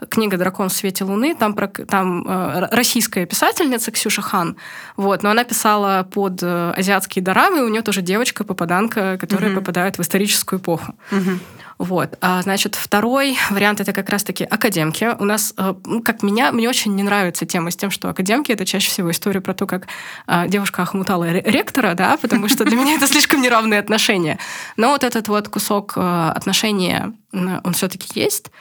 книга 0.10 0.38
«Дракон 0.38 0.70
в 0.70 0.74
свете 0.74 1.04
луны», 1.04 1.36
там, 1.36 1.54
про, 1.54 1.68
там 1.68 2.24
э, 2.27 2.68
российская 2.72 3.25
писательница 3.25 3.92
Ксюша 3.92 4.22
Хан, 4.22 4.58
вот, 4.96 5.24
но 5.24 5.32
она 5.32 5.44
писала 5.44 6.08
под 6.12 6.44
э, 6.44 6.74
азиатские 6.77 7.24
дорамы, 7.24 7.60
и 7.60 7.62
у 7.62 7.70
нее 7.70 7.82
тоже 7.82 8.01
девочка-попаданка, 8.01 9.18
которая 9.18 9.51
угу. 9.51 9.62
попадает 9.62 9.98
в 9.98 10.01
историческую 10.01 10.60
эпоху. 10.60 10.94
Угу. 11.12 11.39
Вот. 11.80 12.18
А, 12.22 12.42
значит, 12.42 12.75
второй 12.75 13.38
вариант 13.51 13.82
это 13.82 13.94
как 13.94 14.10
раз-таки 14.10 14.44
академки. 14.44 15.16
У 15.20 15.25
нас, 15.25 15.54
э, 15.58 15.74
ну, 15.86 16.01
как 16.01 16.24
меня, 16.24 16.51
мне 16.51 16.68
очень 16.68 16.96
не 16.96 17.04
нравится 17.04 17.46
тема 17.46 17.72
с 17.72 17.75
тем, 17.75 17.92
что 17.92 18.10
академки 18.10 18.51
это 18.51 18.66
чаще 18.66 18.89
всего 18.89 19.12
история 19.12 19.42
про 19.42 19.54
то, 19.54 19.68
как 19.68 19.88
а, 20.25 20.48
девушка 20.48 20.84
охмутала 20.84 21.32
ректора, 21.32 21.94
да, 21.94 22.18
потому 22.18 22.50
что 22.50 22.66
для 22.66 22.75
меня 22.75 22.96
это 22.96 23.08
слишком 23.08 23.42
неравные 23.42 23.80
отношения. 23.80 24.39
Но 24.75 24.89
вот 24.89 25.04
этот 25.04 25.27
вот 25.27 25.50
кусок 25.50 25.94
э, 25.96 26.32
отношения, 26.36 27.13
он 27.32 27.74
все-таки 27.74 28.20
есть, 28.20 28.51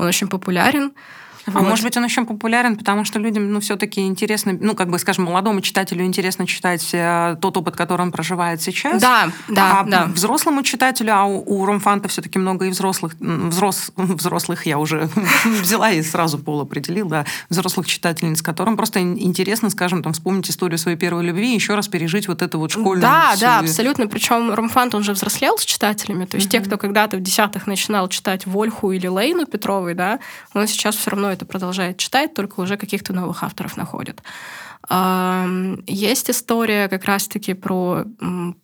он 0.00 0.06
очень 0.08 0.28
популярен. 0.28 0.92
А 1.46 1.50
вот. 1.52 1.68
может 1.68 1.84
быть, 1.84 1.96
он 1.96 2.04
еще 2.04 2.24
популярен, 2.24 2.76
потому 2.76 3.04
что 3.04 3.18
людям, 3.18 3.52
ну, 3.52 3.60
все-таки 3.60 4.00
интересно, 4.06 4.56
ну, 4.58 4.74
как 4.74 4.90
бы, 4.90 4.98
скажем, 4.98 5.24
молодому 5.24 5.60
читателю 5.60 6.04
интересно 6.04 6.46
читать 6.46 6.88
э, 6.92 7.36
тот 7.40 7.56
опыт, 7.56 7.76
который 7.76 8.02
он 8.02 8.12
проживает 8.12 8.62
сейчас. 8.62 9.00
Да, 9.00 9.30
да, 9.48 9.80
а 9.80 9.84
да. 9.84 10.04
взрослому 10.06 10.62
читателю, 10.62 11.14
а 11.14 11.24
у, 11.24 11.42
у 11.46 11.64
Ромфанта 11.64 12.08
все-таки 12.08 12.38
много 12.38 12.66
и 12.66 12.70
взрослых, 12.70 13.14
взрос, 13.18 13.92
взрослых 13.96 14.66
я 14.66 14.78
уже 14.78 15.08
взяла 15.44 15.90
и 15.90 16.02
сразу 16.02 16.38
пол 16.38 16.60
определил, 16.60 17.08
да, 17.08 17.24
взрослых 17.48 17.86
читательниц, 17.86 18.42
которым 18.42 18.76
просто 18.76 19.00
интересно, 19.00 19.70
скажем, 19.70 20.02
там, 20.02 20.12
вспомнить 20.12 20.50
историю 20.50 20.78
своей 20.78 20.96
первой 20.96 21.24
любви 21.24 21.52
и 21.52 21.54
еще 21.54 21.74
раз 21.74 21.88
пережить 21.88 22.28
вот 22.28 22.42
это 22.42 22.58
вот 22.58 22.70
школьную... 22.70 23.00
Да, 23.00 23.34
да, 23.40 23.58
абсолютно. 23.60 24.06
Причем 24.06 24.52
Ромфант, 24.52 24.94
он 24.94 25.02
же 25.02 25.12
взрослел 25.12 25.58
с 25.58 25.64
читателями, 25.64 26.24
то 26.26 26.36
есть 26.36 26.50
те, 26.50 26.60
кто 26.60 26.76
когда-то 26.78 27.16
в 27.16 27.20
десятых 27.20 27.66
начинал 27.66 28.08
читать 28.08 28.46
Вольху 28.46 28.92
или 28.92 29.06
Лейну 29.06 29.46
Петровой, 29.46 29.94
да, 29.94 30.18
он 30.54 30.66
сейчас 30.66 30.96
все 30.96 31.10
равно 31.10 31.29
это 31.30 31.46
продолжает 31.46 31.96
читать, 31.96 32.34
только 32.34 32.60
уже 32.60 32.76
каких-то 32.76 33.12
новых 33.12 33.42
авторов 33.42 33.76
находит. 33.76 34.22
Есть 35.86 36.30
история 36.30 36.88
как 36.88 37.04
раз-таки 37.04 37.54
про 37.54 38.04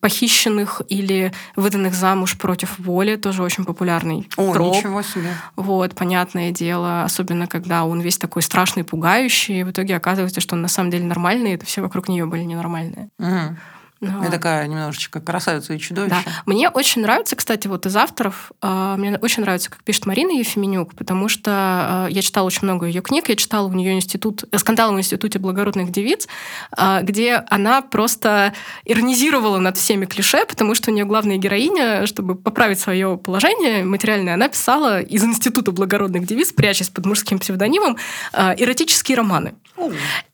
похищенных 0.00 0.82
или 0.88 1.32
выданных 1.56 1.94
замуж 1.94 2.38
против 2.38 2.78
воли, 2.78 3.16
тоже 3.16 3.42
очень 3.42 3.64
популярный 3.64 4.28
О, 4.37 4.52
троп. 4.52 4.76
ничего 4.76 5.02
себе. 5.02 5.35
Вот, 5.56 5.94
понятное 5.94 6.52
дело, 6.52 7.04
особенно 7.04 7.46
когда 7.46 7.85
он 7.85 8.00
весь 8.00 8.18
такой 8.18 8.42
страшный, 8.42 8.82
пугающий, 8.82 9.61
и 9.61 9.62
в 9.62 9.70
итоге 9.70 9.94
оказывается, 9.94 10.40
что 10.40 10.54
он 10.54 10.62
на 10.62 10.68
самом 10.68 10.90
деле 10.90 11.04
нормальный, 11.04 11.52
и 11.52 11.54
это 11.54 11.66
все 11.66 11.82
вокруг 11.82 12.08
нее 12.08 12.25
были 12.25 12.42
ненормальные. 12.42 13.11
Угу. 13.18 13.56
Ну, 14.00 14.23
Я 14.23 14.31
такая 14.31 14.67
немножечко 14.67 15.21
красавица 15.21 15.73
и 15.73 15.79
чудовище. 15.79 16.17
Да. 16.25 16.33
Мне 16.45 16.69
очень 16.69 17.00
нравится, 17.00 17.35
кстати, 17.35 17.67
вот 17.67 17.87
из 17.87 17.97
авторов, 17.97 18.53
э, 18.61 18.95
мне 18.99 19.17
очень 19.17 19.43
нравится, 19.43 19.71
как 19.71 19.83
пишет 19.83 20.05
Марина 20.05 20.33
Ефименюк, 20.33 20.95
потому 20.95 21.29
что 21.31 22.07
э, 22.09 22.12
я 22.12 22.21
читала 22.21 22.47
очень 22.47 22.65
много 22.65 22.85
ее 22.87 23.00
книг, 23.00 23.31
я 23.31 23.37
читала 23.37 23.67
у 23.67 23.73
нее 23.73 23.95
институт, 23.95 24.45
э, 24.53 24.59
скандал 24.59 24.93
в 24.93 24.99
институте 24.99 25.38
благородных 25.38 25.91
девиц, 25.93 26.29
э, 26.76 27.00
где 27.03 27.43
она 27.49 27.81
просто 27.81 28.53
иронизировала 28.85 29.59
над 29.59 29.79
всеми 29.79 30.05
клише, 30.05 30.45
потому 30.45 30.75
что 30.75 30.91
у 30.91 30.95
нее 30.95 31.07
главная 31.07 31.38
героиня, 31.38 32.07
чтобы 32.07 32.35
поправить 32.35 32.79
свое 32.79 33.17
положение 33.17 33.83
материальное, 33.83 34.35
она 34.35 34.49
писала 34.49 35.00
из 35.00 35.25
института 35.25 35.73
благородных 35.73 36.26
девиц, 36.26 36.53
прячась 36.53 36.91
под 36.91 37.07
мужским 37.07 37.38
псевдонимом, 37.38 37.97
э, 38.35 38.55
эротические 38.59 39.17
романы. 39.17 39.55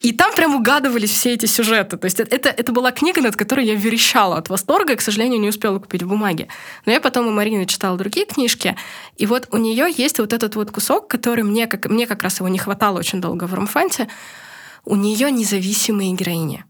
И 0.00 0.12
там 0.12 0.34
прям 0.34 0.54
угадывались 0.54 1.10
все 1.10 1.34
эти 1.34 1.46
сюжеты. 1.46 1.96
То 1.96 2.04
есть 2.04 2.20
это, 2.20 2.48
это 2.48 2.72
была 2.72 2.92
книга, 2.92 3.20
над 3.20 3.36
которой 3.36 3.51
я 3.60 3.74
верещала 3.74 4.36
от 4.36 4.48
восторга, 4.48 4.94
и, 4.94 4.96
к 4.96 5.00
сожалению, 5.00 5.40
не 5.40 5.48
успела 5.48 5.78
купить 5.78 6.02
в 6.02 6.08
бумаге. 6.08 6.48
Но 6.86 6.92
я 6.92 7.00
потом 7.00 7.26
у 7.26 7.30
Марины 7.30 7.66
читала 7.66 7.98
другие 7.98 8.26
книжки, 8.26 8.76
и 9.16 9.26
вот 9.26 9.48
у 9.50 9.58
нее 9.58 9.86
есть 9.94 10.18
вот 10.18 10.32
этот 10.32 10.56
вот 10.56 10.70
кусок, 10.70 11.08
который 11.08 11.44
мне 11.44 11.66
как, 11.66 11.86
мне 11.86 12.06
как 12.06 12.22
раз 12.22 12.38
его 12.38 12.48
не 12.48 12.58
хватало 12.58 12.98
очень 12.98 13.20
долго 13.20 13.44
в 13.46 13.54
Ромфанте. 13.54 14.08
У 14.84 14.96
нее 14.96 15.30
независимые 15.30 16.12
героини 16.12 16.64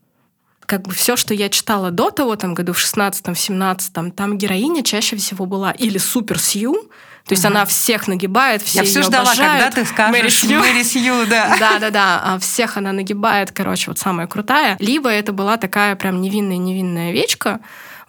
как 0.73 0.83
бы 0.83 0.95
все, 0.95 1.17
что 1.17 1.35
я 1.35 1.51
читала 1.51 1.91
до 1.91 2.11
того, 2.11 2.35
там, 2.37 2.55
году 2.55 2.73
в 2.73 2.79
16-м, 2.79 3.35
17-м, 3.35 4.11
там 4.11 4.39
героиня 4.39 4.83
чаще 4.83 5.17
всего 5.17 5.45
была 5.45 5.71
или 5.73 5.99
супер 5.99 6.39
Сью, 6.39 6.91
то 7.27 7.35
есть 7.35 7.45
угу. 7.45 7.53
она 7.53 7.65
всех 7.67 8.09
нагибает, 8.09 8.63
все 8.63 8.81
Я 8.81 8.85
все 8.85 9.03
ждала, 9.03 9.31
обожают. 9.31 9.63
когда 9.65 9.71
ты 9.71 9.85
скажешь 9.89 10.13
Мэри 10.13 10.83
Сью. 10.83 11.27
Да. 11.27 11.57
Да-да-да, 11.61 12.21
а 12.25 12.39
всех 12.39 12.77
она 12.77 12.93
нагибает, 12.93 13.53
короче, 13.53 13.91
вот 13.91 13.99
самая 13.99 14.27
крутая. 14.27 14.77
Либо 14.81 15.09
это 15.09 15.33
была 15.33 15.57
такая 15.57 15.95
прям 15.95 16.21
невинная-невинная 16.21 17.11
овечка, 17.11 17.61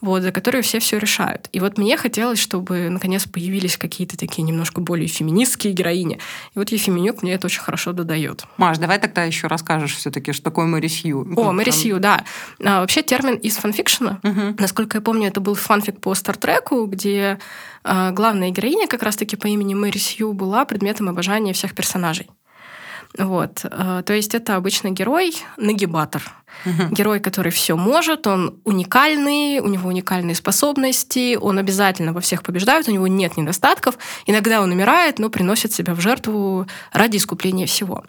вот, 0.03 0.21
за 0.21 0.33
которую 0.33 0.63
все 0.63 0.79
все 0.79 0.99
решают. 0.99 1.47
И 1.53 1.61
вот 1.61 1.77
мне 1.77 1.95
хотелось, 1.95 2.37
чтобы 2.37 2.89
наконец 2.89 3.25
появились 3.25 3.77
какие-то 3.77 4.17
такие 4.17 4.43
немножко 4.43 4.81
более 4.81 5.07
феминистские 5.07 5.71
героини. 5.71 6.19
И 6.53 6.59
вот 6.59 6.69
Ефименюк 6.69 7.23
мне 7.23 7.33
это 7.33 7.47
очень 7.47 7.61
хорошо 7.61 7.93
додает. 7.93 8.43
Маш, 8.57 8.79
давай 8.79 8.99
тогда 8.99 9.23
еще 9.23 9.47
расскажешь 9.47 9.95
все-таки, 9.95 10.33
что 10.33 10.43
такое 10.43 10.65
Мэри 10.65 10.87
Сью. 10.87 11.25
О, 11.37 11.53
Мэри 11.53 11.71
Сью, 11.71 12.01
да. 12.01 12.25
А, 12.61 12.81
вообще 12.81 13.01
термин 13.01 13.35
из 13.35 13.55
фанфикшена. 13.55 14.19
Угу. 14.23 14.55
Насколько 14.59 14.97
я 14.97 15.01
помню, 15.01 15.29
это 15.29 15.39
был 15.39 15.55
фанфик 15.55 16.01
по 16.01 16.13
Стартреку, 16.15 16.85
где 16.85 17.39
а, 17.85 18.11
главная 18.11 18.49
героиня 18.49 18.87
как 18.87 19.03
раз-таки 19.03 19.37
по 19.37 19.47
имени 19.47 19.73
Мэри 19.73 19.99
Сью 19.99 20.33
была 20.33 20.65
предметом 20.65 21.07
обожания 21.07 21.53
всех 21.53 21.73
персонажей. 21.75 22.29
Вот. 23.17 23.61
Э, 23.63 24.03
то 24.05 24.13
есть 24.13 24.33
это 24.35 24.55
обычно 24.55 24.89
герой, 24.89 25.35
нагибатор. 25.57 26.23
Угу. 26.65 26.95
Герой, 26.95 27.19
который 27.19 27.51
все 27.51 27.75
может, 27.75 28.27
он 28.27 28.59
уникальный, 28.63 29.59
у 29.59 29.67
него 29.67 29.89
уникальные 29.89 30.35
способности, 30.35 31.35
он 31.35 31.57
обязательно 31.57 32.13
во 32.13 32.21
всех 32.21 32.43
побеждает, 32.43 32.87
у 32.87 32.91
него 32.91 33.07
нет 33.07 33.37
недостатков. 33.37 33.97
Иногда 34.25 34.61
он 34.61 34.71
умирает, 34.71 35.19
но 35.19 35.29
приносит 35.29 35.73
себя 35.73 35.93
в 35.93 36.01
жертву 36.01 36.67
ради 36.91 37.17
искупления 37.17 37.65
всего. 37.65 38.03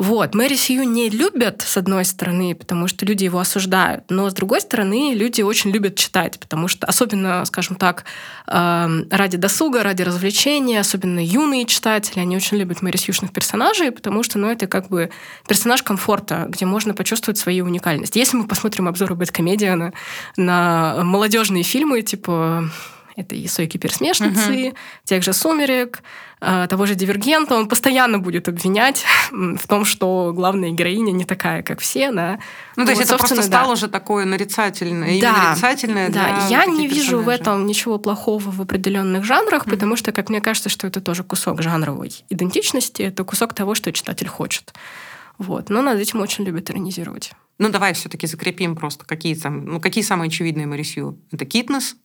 Вот. 0.00 0.34
Мэри 0.34 0.54
Сью 0.54 0.84
не 0.84 1.10
любят, 1.10 1.60
с 1.60 1.76
одной 1.76 2.06
стороны, 2.06 2.54
потому 2.54 2.88
что 2.88 3.04
люди 3.04 3.24
его 3.24 3.38
осуждают, 3.38 4.04
но 4.08 4.30
с 4.30 4.32
другой 4.32 4.62
стороны, 4.62 5.12
люди 5.12 5.42
очень 5.42 5.70
любят 5.72 5.96
читать, 5.96 6.40
потому 6.40 6.68
что, 6.68 6.86
особенно, 6.86 7.44
скажем 7.44 7.76
так, 7.76 8.04
эм, 8.46 9.06
ради 9.10 9.36
досуга, 9.36 9.82
ради 9.82 10.00
развлечения, 10.00 10.80
особенно 10.80 11.22
юные 11.22 11.66
читатели, 11.66 12.18
они 12.18 12.34
очень 12.34 12.56
любят 12.56 12.80
Мэри 12.80 12.96
Сьюшных 12.96 13.30
персонажей, 13.30 13.92
потому 13.92 14.22
что, 14.22 14.38
ну, 14.38 14.50
это 14.50 14.66
как 14.66 14.88
бы 14.88 15.10
персонаж 15.46 15.82
комфорта, 15.82 16.46
где 16.48 16.64
можно 16.64 16.94
почувствовать 16.94 17.36
свою 17.36 17.66
уникальность. 17.66 18.16
Если 18.16 18.38
мы 18.38 18.46
посмотрим 18.46 18.88
обзоры 18.88 19.16
Бэткомедиана 19.16 19.92
на 20.38 21.04
молодежные 21.04 21.62
фильмы, 21.62 22.00
типа 22.00 22.70
это 23.16 23.34
и 23.34 23.46
«Сойки 23.46 23.76
пересмешницы», 23.76 24.68
угу. 24.68 24.76
тех 25.04 25.22
же 25.22 25.32
«Сумерек», 25.32 26.02
э, 26.40 26.66
того 26.68 26.86
же 26.86 26.94
«Дивергента», 26.94 27.54
он 27.56 27.68
постоянно 27.68 28.18
будет 28.18 28.48
обвинять 28.48 29.04
в 29.30 29.66
том, 29.66 29.84
что 29.84 30.32
главная 30.34 30.70
героиня 30.70 31.12
не 31.12 31.24
такая, 31.24 31.62
как 31.62 31.80
все, 31.80 32.12
да. 32.12 32.38
Ну, 32.76 32.84
то 32.84 32.90
есть 32.90 33.02
вот, 33.02 33.10
это 33.10 33.18
просто 33.18 33.42
стало 33.42 33.68
да. 33.68 33.72
уже 33.72 33.88
такое 33.88 34.24
нарицательное, 34.24 35.20
да, 35.20 35.50
нарицательное 35.50 36.08
Да, 36.10 36.46
я 36.48 36.66
не 36.66 36.86
вижу 36.86 37.20
в 37.20 37.28
этом 37.28 37.66
ничего 37.66 37.98
плохого 37.98 38.50
в 38.50 38.60
определенных 38.60 39.24
жанрах, 39.24 39.66
mm 39.66 39.70
потому 39.70 39.96
что, 39.96 40.12
как 40.12 40.28
мне 40.28 40.40
кажется, 40.40 40.68
что 40.68 40.86
это 40.86 41.00
тоже 41.00 41.22
кусок 41.22 41.62
жанровой 41.62 42.12
идентичности, 42.28 43.02
это 43.02 43.24
кусок 43.24 43.54
того, 43.54 43.74
что 43.74 43.92
читатель 43.92 44.28
хочет. 44.28 44.74
Вот. 45.38 45.70
Но 45.70 45.80
над 45.80 45.98
этим 45.98 46.20
очень 46.20 46.44
любят 46.44 46.70
иронизировать. 46.70 47.32
Ну, 47.58 47.70
давай 47.70 47.94
все-таки 47.94 48.26
закрепим 48.26 48.76
просто, 48.76 49.06
какие 49.06 49.34
там, 49.34 49.64
ну, 49.64 49.80
какие 49.80 50.04
самые 50.04 50.28
очевидные 50.28 50.66
Марисью. 50.66 51.18
Это 51.30 51.46
Китнес, 51.46 51.96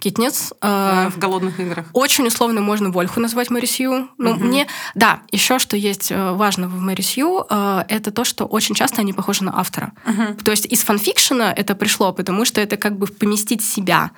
Китнец. 0.00 0.52
Э, 0.62 1.08
в 1.10 1.18
голодных 1.18 1.60
играх. 1.60 1.86
Очень 1.92 2.26
условно 2.26 2.60
можно 2.60 2.90
Вольху 2.90 3.20
назвать 3.20 3.50
Марисью. 3.50 4.08
Ну, 4.18 4.32
угу. 4.32 4.44
мне, 4.44 4.66
да, 4.94 5.20
еще 5.30 5.58
что 5.58 5.76
есть 5.76 6.10
э, 6.10 6.32
важного 6.32 6.70
в 6.70 6.80
Марисью, 6.80 7.46
э, 7.48 7.84
это 7.88 8.10
то, 8.10 8.24
что 8.24 8.46
очень 8.46 8.74
часто 8.74 9.02
они 9.02 9.12
похожи 9.12 9.44
на 9.44 9.58
автора. 9.58 9.92
Угу. 10.06 10.44
То 10.44 10.50
есть 10.50 10.66
из 10.66 10.82
фанфикшена 10.82 11.52
это 11.52 11.74
пришло, 11.74 12.12
потому 12.12 12.44
что 12.44 12.60
это 12.60 12.76
как 12.76 12.98
бы 12.98 13.06
поместить 13.06 13.64
себя 13.64 14.10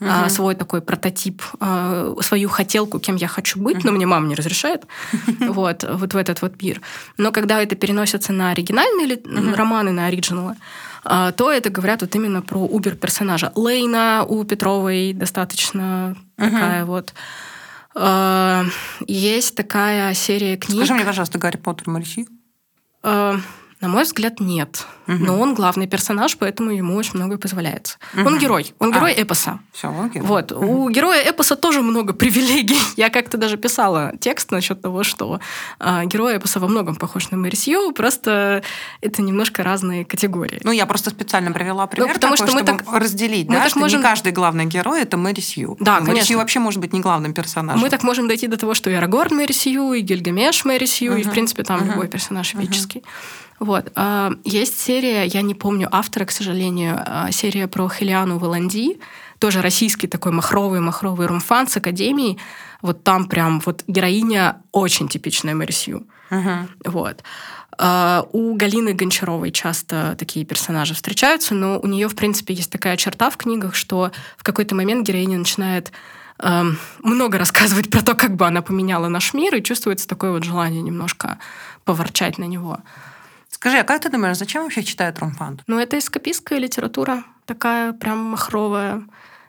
Uh-huh. 0.00 0.28
свой 0.30 0.56
такой 0.56 0.80
прототип, 0.80 1.42
э, 1.60 2.14
свою 2.22 2.48
хотелку, 2.48 2.98
кем 2.98 3.14
я 3.14 3.28
хочу 3.28 3.60
быть, 3.60 3.76
uh-huh. 3.76 3.82
но 3.84 3.92
мне 3.92 4.04
мама 4.04 4.26
не 4.26 4.34
разрешает, 4.34 4.82
вот, 5.40 5.84
вот 5.88 6.14
в 6.14 6.16
этот 6.16 6.42
вот 6.42 6.60
мир. 6.60 6.80
Но 7.18 7.30
когда 7.30 7.62
это 7.62 7.76
переносится 7.76 8.32
на 8.32 8.50
оригинальные 8.50 9.06
uh-huh. 9.06 9.54
романы, 9.54 9.92
на 9.92 10.06
оригиналы, 10.06 10.52
а, 10.52 10.56
то 11.02 11.50
это 11.50 11.70
говорят 11.70 12.02
вот 12.02 12.14
именно 12.14 12.42
про 12.42 12.60
убер-персонажа. 12.60 13.52
Лейна 13.54 14.24
у 14.28 14.44
Петровой 14.44 15.12
достаточно 15.12 16.16
угу. 16.38 16.50
такая 16.50 16.84
вот. 16.84 17.12
А, 17.94 18.64
есть 19.06 19.54
такая 19.56 20.14
серия 20.14 20.56
книг. 20.56 20.78
Скажи 20.78 20.94
мне, 20.94 21.04
пожалуйста, 21.04 21.38
Гарри 21.38 21.56
Поттер 21.56 21.90
Марси? 21.90 22.26
А, 23.82 23.86
На 23.86 23.88
мой 23.88 24.04
взгляд, 24.04 24.40
нет. 24.40 24.86
Угу. 25.08 25.16
Но 25.16 25.40
он 25.40 25.54
главный 25.54 25.86
персонаж, 25.86 26.36
поэтому 26.36 26.70
ему 26.70 26.94
очень 26.96 27.14
многое 27.14 27.38
позволяется. 27.38 27.98
Угу. 28.14 28.26
Он 28.26 28.38
герой. 28.38 28.74
Он 28.78 28.92
герой 28.92 29.12
а, 29.12 29.22
эпоса. 29.22 29.58
Все, 29.72 29.88
он 29.88 30.10
герой. 30.10 30.26
Вот. 30.26 30.52
Угу. 30.52 30.84
У 30.84 30.90
героя 30.90 31.28
эпоса 31.28 31.56
тоже 31.56 31.82
много 31.82 32.12
привилегий. 32.12 32.80
Я 32.96 33.10
как-то 33.10 33.36
даже 33.36 33.56
писала 33.56 34.12
текст 34.20 34.50
насчет 34.52 34.80
того, 34.80 35.02
что 35.02 35.40
э, 35.80 36.04
герой 36.06 36.36
эпоса 36.36 36.60
во 36.60 36.68
многом 36.68 36.94
похож 36.94 37.30
на 37.30 37.36
Мэри 37.36 37.56
Сью, 37.56 37.92
просто 37.92 38.62
это 39.00 39.22
немножко 39.22 39.62
разные 39.62 40.04
категории. 40.04 40.60
Ну, 40.62 40.70
я 40.70 40.86
просто 40.86 41.10
специально 41.10 41.50
привела 41.52 41.86
пример 41.86 42.08
ну, 42.08 42.14
потому 42.14 42.36
такой, 42.36 42.48
что 42.48 42.56
мы 42.56 42.64
чтобы 42.64 42.84
так, 42.84 43.00
разделить, 43.00 43.48
мы 43.48 43.54
да, 43.56 43.62
так 43.62 43.70
что 43.70 43.80
можем... 43.80 44.00
не 44.00 44.04
каждый 44.04 44.32
главный 44.32 44.66
герой— 44.66 45.02
это 45.02 45.16
Мэри 45.16 45.40
Сью. 45.40 45.76
Да, 45.80 45.98
Мэри 45.98 46.06
конечно. 46.06 46.26
Сью 46.26 46.38
вообще 46.38 46.60
может 46.60 46.80
быть 46.80 46.92
не 46.92 47.00
главным 47.00 47.34
персонажем. 47.34 47.80
Мы 47.80 47.90
так 47.90 48.04
можем 48.04 48.28
дойти 48.28 48.46
до 48.46 48.56
того, 48.56 48.74
что 48.74 48.90
и 48.90 48.94
Арагорн 48.94 49.36
Мэри 49.36 49.52
Сью, 49.52 49.92
и 49.92 50.00
Гильгамеш 50.00 50.64
Мэри 50.64 50.86
Сью, 50.86 51.12
угу. 51.12 51.20
и, 51.20 51.24
в 51.24 51.30
принципе, 51.30 51.64
там 51.64 51.80
угу. 51.80 51.86
любой 51.90 52.08
персонаж 52.08 52.54
эпический. 52.54 53.00
Угу. 53.00 53.08
Вот. 53.62 53.92
А, 53.94 54.32
есть 54.42 54.80
серия, 54.80 55.24
я 55.24 55.40
не 55.40 55.54
помню 55.54 55.88
автора, 55.92 56.24
к 56.24 56.32
сожалению, 56.32 57.00
а, 57.06 57.30
серия 57.30 57.68
про 57.68 57.88
Хелиану 57.88 58.38
Валанди, 58.38 58.98
тоже 59.38 59.62
российский 59.62 60.08
такой 60.08 60.32
махровый-махровый 60.32 61.28
румфан 61.28 61.68
с 61.68 61.76
академией. 61.76 62.40
Вот 62.80 63.04
там 63.04 63.28
прям 63.28 63.60
вот 63.64 63.84
героиня 63.86 64.62
очень 64.72 65.08
типичная 65.08 65.54
Мэрисью. 65.54 66.08
Uh-huh. 66.30 66.66
Вот. 66.86 67.22
Uh, 67.78 68.28
у 68.32 68.56
Галины 68.56 68.94
Гончаровой 68.94 69.52
часто 69.52 70.16
такие 70.18 70.44
персонажи 70.44 70.94
встречаются, 70.94 71.54
но 71.54 71.78
у 71.78 71.86
нее, 71.86 72.08
в 72.08 72.16
принципе, 72.16 72.54
есть 72.54 72.70
такая 72.70 72.96
черта 72.96 73.30
в 73.30 73.36
книгах, 73.36 73.76
что 73.76 74.10
в 74.36 74.42
какой-то 74.42 74.74
момент 74.74 75.06
героиня 75.06 75.38
начинает 75.38 75.92
uh, 76.40 76.74
много 77.02 77.38
рассказывать 77.38 77.90
про 77.90 78.02
то, 78.02 78.14
как 78.14 78.34
бы 78.34 78.44
она 78.44 78.60
поменяла 78.60 79.06
наш 79.06 79.34
мир, 79.34 79.54
и 79.54 79.62
чувствуется 79.62 80.08
такое 80.08 80.32
вот 80.32 80.42
желание 80.42 80.82
немножко 80.82 81.38
поворчать 81.84 82.38
на 82.38 82.44
него. 82.44 82.80
Скажи, 83.62 83.78
а 83.78 83.84
как 83.84 84.02
ты 84.02 84.08
думаешь, 84.08 84.38
зачем 84.38 84.64
вообще 84.64 84.82
читают 84.82 85.20
ромфант? 85.20 85.62
Ну, 85.68 85.78
это 85.78 85.96
эскапистская 85.96 86.58
литература, 86.58 87.22
такая 87.46 87.92
прям 87.92 88.18
махровая. 88.18 89.04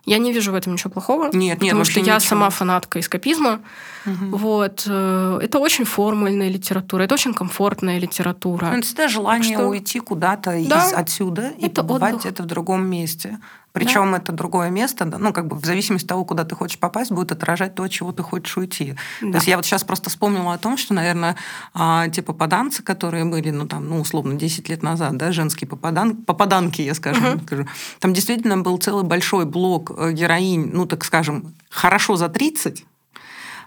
Я 0.06 0.19
не 0.19 0.32
вижу 0.32 0.52
в 0.52 0.56
этом 0.56 0.73
ничего 0.73 0.91
плохого. 0.91 1.32
Нет, 1.34 1.34
нет, 1.34 1.60
потому 1.62 1.84
что 1.84 1.99
я 1.99 2.17
ничего. 2.17 2.30
сама 2.30 2.52
фанатка 2.52 2.99
эскапизма. 2.99 3.62
Угу. 4.06 4.38
Вот. 4.38 4.84
Э, 4.86 5.39
это 5.41 5.58
очень 5.58 5.86
формульная 5.86 6.49
литература, 6.49 7.02
это 7.02 7.15
очень 7.15 7.34
комфортная 7.34 7.97
литература. 7.97 8.67
Ну, 8.67 8.78
это 8.78 8.86
всегда 8.86 9.08
желание 9.08 9.58
что... 9.58 9.67
уйти 9.67 9.99
куда-то 9.99 10.52
да, 10.67 10.86
из 10.86 10.93
отсюда 10.93 11.52
и 11.58 11.65
это 11.65 11.82
побывать 11.82 12.13
отдых. 12.13 12.32
это 12.32 12.43
в 12.43 12.45
другом 12.45 12.86
месте. 12.86 13.39
Причем 13.73 14.12
да. 14.12 14.17
это 14.17 14.31
другое 14.31 14.69
место, 14.69 15.05
ну, 15.05 15.33
как 15.33 15.47
бы 15.47 15.55
в 15.55 15.65
зависимости 15.65 16.05
от 16.05 16.09
того, 16.09 16.25
куда 16.25 16.45
ты 16.45 16.55
хочешь 16.55 16.77
попасть, 16.77 17.12
будет 17.12 17.31
отражать 17.31 17.73
то, 17.73 17.83
от 17.83 17.91
чего 17.91 18.12
ты 18.12 18.21
хочешь 18.21 18.55
уйти. 18.55 18.95
Да. 19.19 19.31
То 19.31 19.36
есть 19.38 19.47
я 19.47 19.55
вот 19.57 19.65
сейчас 19.65 19.83
просто 19.83 20.12
вспомнила 20.12 20.53
о 20.53 20.57
том, 20.59 20.77
что, 20.77 20.93
наверное, 20.93 21.36
а, 21.73 22.07
те 22.09 22.21
попаданцы, 22.21 22.83
которые 22.83 23.25
были, 23.25 23.49
ну, 23.49 23.67
там, 23.67 23.89
ну, 23.89 23.99
условно, 23.99 24.36
10 24.36 24.69
лет 24.69 24.83
назад, 24.83 25.17
да, 25.17 25.31
женские 25.31 25.67
попадан... 25.67 26.17
попаданки, 26.17 26.83
я 26.83 26.93
скажу, 26.93 27.27
угу. 27.27 27.41
скажу, 27.45 27.67
там 27.99 28.13
действительно 28.13 28.59
был 28.59 28.77
целый 28.77 29.03
большой 29.03 29.45
блок 29.45 29.91
э, 29.97 30.12
героинь, 30.12 30.69
ну, 30.71 30.86
так 30.86 31.03
скажем, 31.03 31.55
хорошо 31.69 32.15
за 32.15 32.29
30, 32.29 32.86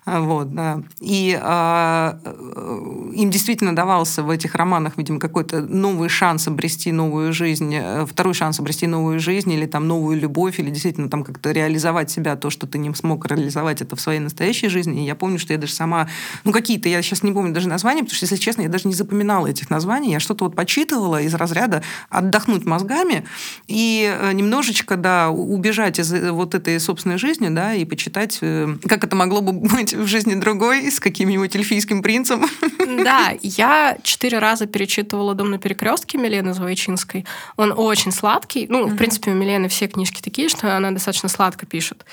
вот, 0.06 0.54
да. 0.54 0.82
И 1.00 1.36
а, 1.42 2.20
э, 2.24 3.10
им 3.14 3.28
действительно 3.28 3.74
давался 3.74 4.22
в 4.22 4.30
этих 4.30 4.54
романах, 4.54 4.96
видимо, 4.96 5.18
какой-то 5.18 5.60
новый 5.62 6.08
шанс 6.08 6.46
обрести 6.46 6.92
новую 6.92 7.32
жизнь, 7.32 7.74
э, 7.74 8.06
второй 8.06 8.32
шанс 8.32 8.60
обрести 8.60 8.86
новую 8.86 9.18
жизнь 9.18 9.50
или 9.50 9.66
там 9.66 9.88
новую 9.88 10.16
любовь, 10.20 10.60
или 10.60 10.70
действительно 10.70 11.08
там 11.08 11.24
как-то 11.24 11.50
реализовать 11.50 12.08
себя, 12.08 12.36
то, 12.36 12.50
что 12.50 12.68
ты 12.68 12.78
не 12.78 12.94
смог 12.94 13.26
реализовать 13.26 13.82
это 13.82 13.96
в 13.96 14.00
своей 14.00 14.20
настоящей 14.20 14.68
жизни. 14.68 15.02
И 15.02 15.06
я 15.06 15.16
помню, 15.16 15.40
что 15.40 15.52
я 15.52 15.58
даже 15.58 15.72
сама, 15.72 16.08
ну 16.44 16.52
какие-то, 16.52 16.88
я 16.88 17.02
сейчас 17.02 17.24
не 17.24 17.32
помню 17.32 17.52
даже 17.52 17.66
названия, 17.66 18.02
потому 18.02 18.14
что, 18.14 18.26
если 18.26 18.36
честно, 18.36 18.62
я 18.62 18.68
даже 18.68 18.86
не 18.86 18.94
запоминала 18.94 19.48
этих 19.48 19.70
названий, 19.70 20.12
я 20.12 20.20
что-то 20.20 20.44
вот 20.44 20.54
почитывала 20.54 21.20
из 21.20 21.34
разряда 21.34 21.82
отдохнуть 22.10 22.64
мозгами 22.64 23.24
и 23.66 24.08
э, 24.08 24.32
немножечко, 24.34 24.96
да, 24.96 25.30
убежать 25.30 25.98
из 25.98 26.12
вот 26.30 26.54
этой 26.54 26.78
собственной 26.78 27.18
жизни, 27.18 27.48
да, 27.48 27.74
и 27.74 27.84
почитать, 27.84 28.38
как 28.38 29.02
это 29.02 29.16
могло 29.16 29.40
бы 29.40 29.52
быть 29.76 29.95
в 29.96 30.06
жизни 30.06 30.35
другой 30.35 30.90
с 30.90 31.00
каким-нибудь 31.00 31.54
эльфийским 31.56 32.02
принцем. 32.02 32.44
Да, 32.87 33.35
я 33.42 33.98
четыре 34.02 34.38
раза 34.38 34.66
перечитывала 34.66 35.35
«Дом 35.35 35.50
на 35.50 35.59
перекрестке» 35.59 36.18
Милены 36.18 36.54
Звойчинской. 36.54 37.26
Он 37.56 37.74
очень 37.76 38.12
сладкий. 38.12 38.66
Ну, 38.68 38.87
в 38.87 38.96
принципе, 38.96 39.32
у 39.32 39.35
Милены 39.35 39.68
все 39.68 39.88
книжки 39.88 40.22
такие, 40.22 40.48
что 40.48 40.76
она 40.76 40.92
достаточно 40.92 41.28
сладко 41.28 41.66
пишет. 41.66 42.04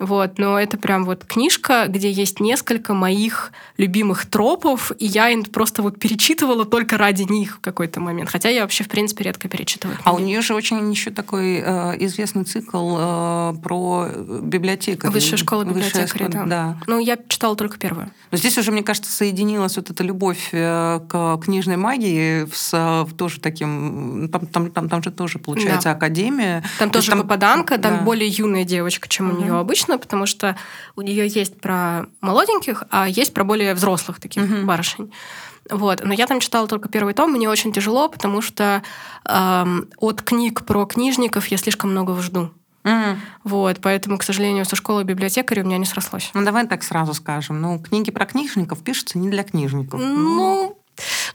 Вот, 0.00 0.38
но 0.38 0.58
это 0.58 0.78
прям 0.78 1.04
вот 1.04 1.24
книжка, 1.26 1.84
где 1.86 2.10
есть 2.10 2.40
несколько 2.40 2.94
моих 2.94 3.52
любимых 3.76 4.24
тропов, 4.24 4.92
и 4.98 5.04
я 5.04 5.30
просто 5.52 5.82
вот 5.82 5.98
перечитывала 5.98 6.64
только 6.64 6.96
ради 6.96 7.22
них 7.30 7.56
в 7.56 7.60
какой-то 7.60 8.00
момент. 8.00 8.30
Хотя 8.30 8.48
я 8.48 8.62
вообще, 8.62 8.82
в 8.82 8.88
принципе, 8.88 9.24
редко 9.24 9.48
перечитываю. 9.48 9.98
А 10.02 10.14
у 10.14 10.18
нее 10.18 10.40
же 10.40 10.54
очень 10.54 10.90
еще 10.90 11.10
такой 11.10 11.62
э, 11.62 11.96
известный 12.06 12.44
цикл 12.44 12.96
э, 12.98 13.54
про 13.62 14.08
библиотекаря. 14.42 15.12
Высшая 15.12 15.36
школа 15.36 15.64
библиотекаря, 15.64 16.28
да. 16.28 16.44
да. 16.44 16.78
Ну, 16.86 16.98
я 16.98 17.18
читала 17.28 17.54
только 17.54 17.78
первую. 17.78 18.10
Но 18.30 18.38
здесь 18.38 18.56
уже, 18.56 18.72
мне 18.72 18.82
кажется, 18.82 19.12
соединилась 19.12 19.76
вот 19.76 19.90
эта 19.90 20.02
любовь 20.02 20.48
э, 20.52 21.00
к 21.08 21.38
книжной 21.44 21.76
магии 21.76 22.46
с 22.54 22.70
в 23.04 23.14
тоже 23.14 23.40
таким... 23.40 24.30
Там, 24.32 24.46
там, 24.46 24.70
там, 24.70 24.88
там 24.88 25.02
же 25.02 25.10
тоже, 25.10 25.38
получается, 25.38 25.90
да. 25.90 25.94
академия. 25.94 26.64
Там 26.78 26.88
То 26.88 27.00
тоже 27.00 27.10
там, 27.10 27.20
попаданка, 27.20 27.76
там 27.76 27.98
да. 27.98 28.02
более 28.02 28.28
юная 28.28 28.64
девочка, 28.64 29.06
чем 29.08 29.28
угу. 29.28 29.36
у 29.36 29.42
нее 29.42 29.58
обычно 29.58 29.89
интересно, 29.90 29.98
потому 29.98 30.26
что 30.26 30.56
у 30.96 31.02
нее 31.02 31.26
есть 31.26 31.60
про 31.60 32.06
молоденьких, 32.20 32.84
а 32.90 33.08
есть 33.08 33.34
про 33.34 33.44
более 33.44 33.74
взрослых 33.74 34.20
таких 34.20 34.42
mm-hmm. 34.42 34.64
барышень. 34.64 35.12
Вот. 35.70 36.02
Но 36.04 36.14
я 36.14 36.26
там 36.26 36.40
читала 36.40 36.66
только 36.66 36.88
первый 36.88 37.14
том, 37.14 37.32
мне 37.32 37.48
очень 37.48 37.72
тяжело, 37.72 38.08
потому 38.08 38.42
что 38.42 38.82
эм, 39.24 39.88
от 39.98 40.22
книг 40.22 40.64
про 40.64 40.86
книжников 40.86 41.46
я 41.48 41.58
слишком 41.58 41.90
много 41.90 42.14
жду. 42.22 42.50
Mm. 42.82 43.18
Вот, 43.44 43.78
поэтому, 43.82 44.16
к 44.16 44.22
сожалению, 44.22 44.64
со 44.64 44.74
школы 44.74 45.04
библиотекаря 45.04 45.62
у 45.62 45.66
меня 45.66 45.76
не 45.76 45.84
срослось. 45.84 46.30
Ну, 46.32 46.44
давай 46.44 46.66
так 46.66 46.82
сразу 46.82 47.12
скажем. 47.12 47.60
Ну, 47.60 47.78
книги 47.78 48.10
про 48.10 48.24
книжников 48.24 48.82
пишутся 48.82 49.18
не 49.18 49.28
для 49.28 49.42
книжников. 49.42 50.00
Ну, 50.00 50.79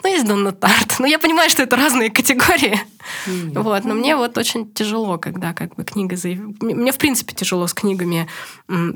ну, 0.06 0.14
есть 0.14 0.28
Донна 0.28 0.52
Тарт. 0.52 1.00
Но 1.00 1.08
я 1.08 1.18
понимаю, 1.18 1.50
что 1.50 1.64
это 1.64 1.76
разные 1.76 2.12
категории. 2.12 2.80
Нет. 3.28 3.58
Вот, 3.58 3.84
но 3.86 3.94
мне 3.94 4.16
вот 4.16 4.38
очень 4.38 4.72
тяжело, 4.72 5.18
когда 5.18 5.54
как 5.54 5.76
бы 5.76 5.84
книга... 5.84 6.16
Заяв... 6.16 6.40
Мне, 6.62 6.92
в 6.92 6.98
принципе, 6.98 7.34
тяжело 7.34 7.68
с 7.68 7.74
книгами 7.74 8.28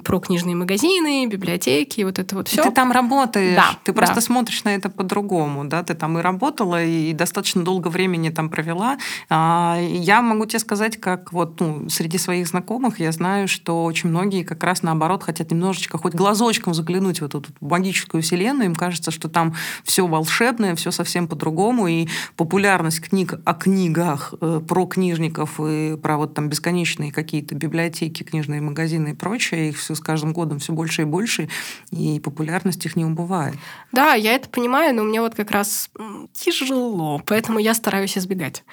про 0.03 0.19
книжные 0.19 0.55
магазины, 0.55 1.25
библиотеки, 1.27 2.01
вот 2.01 2.19
это 2.19 2.35
вот 2.35 2.47
все. 2.47 2.63
Ты 2.63 2.71
там 2.71 2.91
работаешь, 2.91 3.55
да, 3.55 3.77
ты 3.83 3.93
просто 3.93 4.15
да. 4.15 4.21
смотришь 4.21 4.63
на 4.63 4.75
это 4.75 4.89
по-другому, 4.89 5.65
да, 5.65 5.83
ты 5.83 5.93
там 5.93 6.17
и 6.17 6.21
работала, 6.21 6.83
и 6.83 7.13
достаточно 7.13 7.63
долго 7.63 7.87
времени 7.87 8.29
там 8.29 8.49
провела. 8.49 8.97
А, 9.29 9.77
я 9.79 10.21
могу 10.21 10.45
тебе 10.45 10.59
сказать, 10.59 10.99
как 10.99 11.31
вот 11.33 11.59
ну, 11.59 11.89
среди 11.89 12.17
своих 12.17 12.47
знакомых 12.47 12.99
я 12.99 13.11
знаю, 13.11 13.47
что 13.47 13.83
очень 13.83 14.09
многие 14.09 14.43
как 14.43 14.63
раз 14.63 14.81
наоборот 14.81 15.23
хотят 15.23 15.51
немножечко 15.51 15.97
хоть 15.97 16.13
глазочком 16.13 16.73
заглянуть 16.73 17.21
в 17.21 17.25
эту 17.25 17.43
магическую 17.61 18.23
вселенную, 18.23 18.67
им 18.67 18.75
кажется, 18.75 19.11
что 19.11 19.29
там 19.29 19.55
все 19.83 20.07
волшебное, 20.07 20.75
все 20.75 20.91
совсем 20.99 21.29
по-другому, 21.29 21.87
и 21.87 22.07
популярность 22.35 22.99
книг 22.99 23.35
о 23.45 23.53
книгах, 23.53 24.33
э, 24.41 24.59
про 24.67 24.85
книжников 24.85 25.57
и 25.61 25.95
про 25.95 26.17
вот 26.17 26.33
там 26.33 26.49
бесконечные 26.49 27.13
какие-то 27.13 27.55
библиотеки, 27.55 28.23
книжные 28.23 28.59
магазины 28.59 29.11
и 29.11 29.13
прочее, 29.13 29.69
их 29.69 29.77
все 29.77 29.95
с 29.95 30.01
каждым 30.01 30.33
годом 30.33 30.59
все 30.59 30.73
больше 30.73 31.03
и 31.03 31.05
больше, 31.05 31.47
и 31.91 32.19
популярность 32.19 32.85
их 32.85 32.97
не 32.97 33.05
убывает. 33.05 33.55
Да, 33.93 34.13
я 34.13 34.33
это 34.33 34.49
понимаю, 34.49 34.93
но 34.93 35.03
мне 35.03 35.21
вот 35.21 35.35
как 35.35 35.51
раз 35.51 35.89
тяжело, 36.33 37.21
поэтому 37.25 37.59
я 37.59 37.73
стараюсь 37.73 38.17
избегать. 38.17 38.63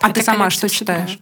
А 0.00 0.10
ты 0.10 0.22
сама 0.22 0.50
что 0.50 0.68
читаешь? 0.68 1.18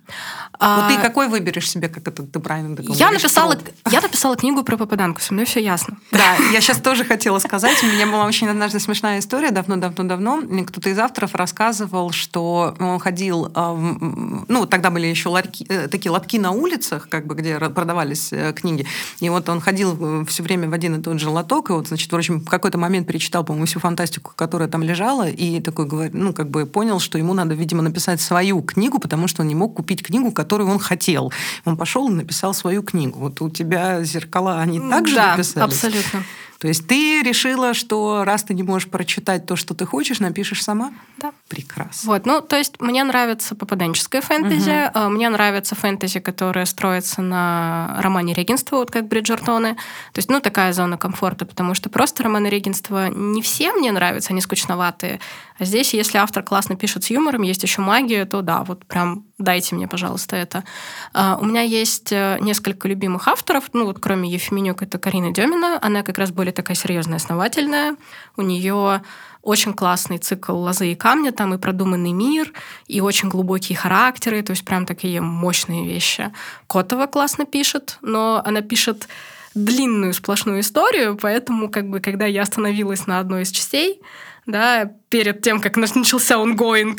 А... 0.59 0.81
Вот 0.81 0.95
ты 0.95 1.01
какой 1.01 1.29
выберешь 1.29 1.69
себе, 1.69 1.89
как 1.89 2.07
это 2.07 2.23
ты 2.23 2.39
правильно 2.39 2.77
договоришь? 2.77 3.01
Я 3.01 3.11
написала, 3.11 3.59
я 3.91 4.01
написала 4.01 4.37
книгу 4.37 4.63
про 4.63 4.77
попаданку, 4.77 5.21
со 5.21 5.33
мной 5.35 5.47
все 5.47 5.61
ясно. 5.61 5.99
Да, 6.15 6.37
я 6.53 6.61
сейчас 6.61 6.79
тоже 6.79 7.05
хотела 7.05 7.39
сказать. 7.39 7.83
У 7.83 7.87
меня 7.87 8.07
была 8.07 8.25
очень 8.25 8.49
однажды 8.49 8.79
смешная 8.79 9.19
история 9.19 9.51
давно-давно-давно. 9.51 10.43
Кто-то 10.65 10.89
из 10.89 10.99
авторов 10.99 11.35
рассказывал, 11.35 12.13
что 12.13 12.75
он 12.79 12.99
ходил... 13.01 13.51
А, 13.55 13.75
ну, 13.75 14.67
тогда 14.67 14.91
были 14.91 15.07
еще 15.07 15.29
ларьки, 15.29 15.67
э, 15.69 15.89
такие 15.89 16.11
лотки 16.13 16.39
на 16.39 16.53
улицах, 16.53 17.09
как 17.09 17.27
бы, 17.27 17.35
где 17.35 17.59
продавались 17.59 18.33
э, 18.33 18.53
книги. 18.53 18.87
И 19.21 19.29
вот 19.29 19.49
он 19.49 19.61
ходил 19.61 20.23
э, 20.23 20.25
все 20.27 20.43
время 20.43 20.71
в 20.71 20.73
один 20.73 21.01
и 21.01 21.03
тот 21.03 21.19
же 21.19 21.29
лоток, 21.29 21.71
и 21.71 21.73
вот, 21.73 21.89
значит, 21.89 22.11
в 22.11 22.17
общем, 22.17 22.41
в 22.41 22.49
какой-то 22.49 22.79
момент 22.79 23.07
перечитал, 23.09 23.45
по-моему, 23.45 23.67
всю 23.67 23.81
фантастику, 23.81 24.33
которая 24.37 24.69
там 24.69 24.83
лежала, 24.83 25.29
и 25.29 25.61
такой, 25.61 26.11
ну, 26.13 26.33
как 26.33 26.49
бы 26.49 26.65
понял, 26.65 27.01
что 27.01 27.19
ему 27.19 27.35
надо, 27.35 27.55
видимо, 27.55 27.83
написать 27.83 28.21
свою 28.45 28.63
книгу, 28.63 28.99
потому 28.99 29.29
что 29.29 29.43
он 29.43 29.49
не 29.49 29.55
мог 29.55 29.75
купить 29.75 30.03
книгу, 30.03 30.31
которую 30.31 30.69
он 30.71 30.79
хотел. 30.79 31.33
Он 31.65 31.77
пошел 31.77 32.09
и 32.09 32.13
написал 32.13 32.53
свою 32.53 32.83
книгу. 32.83 33.19
Вот 33.19 33.41
у 33.41 33.49
тебя 33.49 34.05
зеркала, 34.05 34.61
они 34.61 34.81
также 34.81 35.15
да, 35.15 35.31
написались? 35.31 35.73
абсолютно. 35.75 36.25
То 36.65 36.69
есть 36.69 36.89
ты 36.89 37.21
решила, 37.23 37.75
что 37.75 38.25
раз 38.25 38.45
ты 38.45 38.55
не 38.55 38.63
можешь 38.63 38.89
прочитать 38.89 39.45
то, 39.45 39.55
что 39.55 39.75
ты 39.75 39.85
хочешь, 39.85 40.19
напишешь 40.19 40.65
сама? 40.65 40.95
Да. 41.19 41.33
Прекрасно. 41.47 42.11
Вот, 42.11 42.25
ну, 42.25 42.41
то 42.41 42.57
есть 42.57 42.81
мне 42.81 43.05
нравится 43.05 43.55
попаданческое 43.55 44.23
фэнтези, 44.23 44.91
угу. 44.95 45.11
мне 45.11 45.29
нравится 45.29 45.75
фэнтези, 45.75 46.21
которое 46.21 46.65
строится 46.65 47.21
на 47.21 47.97
романе 47.99 48.33
регенства, 48.33 48.77
вот 48.77 48.91
как 48.91 49.09
Бриджертоны. 49.09 49.75
То 49.75 50.19
есть, 50.19 50.31
ну, 50.31 50.41
такая 50.41 50.73
зона 50.73 50.97
комфорта, 50.97 51.45
потому 51.45 51.75
что 51.75 51.91
просто 51.91 52.23
романы 52.23 52.47
регенства 52.47 53.11
не 53.11 53.43
все 53.43 53.71
мне 53.73 53.93
нравятся, 53.93 54.31
они 54.33 54.41
скучноватые. 54.41 55.21
А 55.59 55.65
здесь, 55.67 55.93
если 55.93 56.17
автор 56.17 56.43
классно 56.43 56.77
пишет 56.77 57.05
с 57.05 57.11
юмором, 57.11 57.43
есть 57.43 57.63
еще 57.63 57.83
магия, 57.83 58.25
то 58.25 58.41
да, 58.41 58.65
вот 58.65 58.87
прям 58.87 59.27
дайте 59.39 59.75
мне, 59.75 59.87
пожалуйста, 59.87 60.35
это. 60.35 60.65
А, 61.13 61.39
у 61.41 61.45
меня 61.45 61.61
есть 61.61 62.11
э, 62.11 62.39
несколько 62.41 62.89
любимых 62.89 63.29
авторов, 63.29 63.65
ну 63.73 63.85
вот 63.85 63.99
кроме 64.01 64.31
Ефименюк, 64.31 64.83
это 64.83 64.99
Карина 64.99 65.33
Демина, 65.33 65.79
она 65.81 66.03
как 66.03 66.19
раз 66.19 66.33
более 66.33 66.53
такая 66.55 66.77
серьезная, 66.77 67.17
основательная. 67.17 67.97
У 68.37 68.43
нее 68.43 69.03
очень 69.43 69.75
классный 69.75 70.19
цикл 70.19 70.57
«Лозы 70.57 70.93
и 70.93 70.95
камня», 70.95 71.31
там 71.31 71.55
и 71.55 71.59
продуманный 71.59 72.13
мир, 72.13 72.53
и 72.87 73.01
очень 73.01 73.29
глубокие 73.29 73.77
характеры, 73.77 74.43
то 74.43 74.53
есть 74.53 74.65
прям 74.65 74.87
такие 74.87 75.21
мощные 75.21 75.87
вещи. 75.87 76.33
Котова 76.67 77.07
классно 77.07 77.45
пишет, 77.45 77.99
но 78.01 78.43
она 78.45 78.63
пишет 78.63 79.07
длинную 79.55 80.15
сплошную 80.15 80.61
историю, 80.61 81.17
поэтому 81.21 81.69
как 81.69 81.89
бы 81.89 82.01
когда 82.01 82.27
я 82.27 82.43
остановилась 82.43 83.07
на 83.07 83.19
одной 83.19 83.43
из 83.43 83.51
частей, 83.51 84.01
да, 84.47 84.91
перед 85.11 85.43
тем, 85.43 85.61
как 85.61 85.77
начался 85.77 86.37
ongoing, 86.37 86.99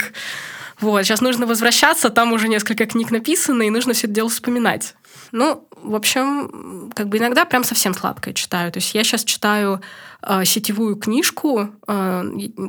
вот, 0.79 1.03
сейчас 1.03 1.21
нужно 1.21 1.47
возвращаться, 1.47 2.09
там 2.09 2.33
уже 2.33 2.47
несколько 2.47 2.85
книг 2.85 3.11
написано, 3.11 3.63
и 3.63 3.69
нужно 3.69 3.93
все 3.93 4.07
это 4.07 4.15
дело 4.15 4.29
вспоминать. 4.29 4.95
Ну, 5.31 5.67
в 5.85 5.95
общем, 5.95 6.91
как 6.93 7.09
бы 7.09 7.17
иногда 7.17 7.45
прям 7.45 7.63
совсем 7.63 7.93
сладкое 7.93 8.33
читаю. 8.33 8.71
То 8.71 8.77
есть 8.77 8.93
я 8.93 9.03
сейчас 9.03 9.23
читаю 9.23 9.81
э, 10.21 10.45
сетевую 10.45 10.95
книжку, 10.95 11.69
э, 11.87 12.23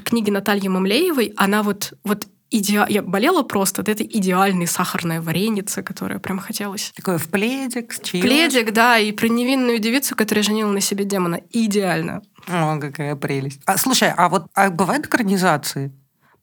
книги 0.04 0.30
Натальи 0.30 0.68
Мамлеевой. 0.68 1.32
Она 1.36 1.62
вот, 1.62 1.94
вот 2.04 2.26
идеал... 2.50 2.86
Я 2.88 3.02
болела 3.02 3.42
просто. 3.42 3.82
Это 3.82 4.04
идеальная 4.04 4.66
сахарная 4.66 5.20
вареница, 5.20 5.82
которая 5.82 6.18
прям 6.18 6.38
хотелось. 6.38 6.92
Такое 6.96 7.18
в 7.18 7.28
пледик, 7.28 7.92
с 7.92 8.00
чаем. 8.00 8.24
Пледик, 8.24 8.72
да, 8.72 8.98
и 8.98 9.12
про 9.12 9.28
невинную 9.28 9.78
девицу, 9.78 10.16
которая 10.16 10.42
женила 10.42 10.70
на 10.70 10.80
себе 10.80 11.04
демона. 11.04 11.40
Идеально. 11.50 12.22
О, 12.48 12.78
какая 12.78 13.16
прелесть. 13.16 13.60
А, 13.66 13.76
слушай, 13.76 14.10
а 14.16 14.28
вот 14.28 14.46
а 14.54 14.70
бывают 14.70 15.06
экранизации? 15.06 15.92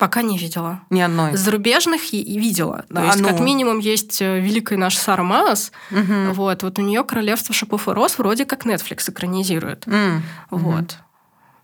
Пока 0.04 0.22
не 0.22 0.38
видела. 0.38 0.82
Ни 0.89 1.00
одной. 1.00 1.38
Зарубежных 1.38 2.12
и 2.13 2.38
видела. 2.38 2.84
То 2.89 3.00
а, 3.00 3.06
есть, 3.06 3.22
ну... 3.22 3.30
как 3.30 3.39
минимум, 3.39 3.80
есть 3.80 4.22
э, 4.22 4.42
великая 4.42 4.76
наша 4.76 5.00
Сара 5.00 5.24
Маас. 5.24 5.72
Угу. 5.92 6.34
Вот, 6.34 6.63
вот 6.63 6.78
у 6.78 6.82
нее 6.82 7.06
Королевство 7.06 7.56
шипов 7.56 7.88
и 7.88 7.92
роз 7.92 8.18
вроде 8.18 8.44
как 8.44 8.66
Netflix 8.66 9.10
экранизирует. 9.10 9.88
Mm. 9.88 10.20
Вот. 10.50 10.98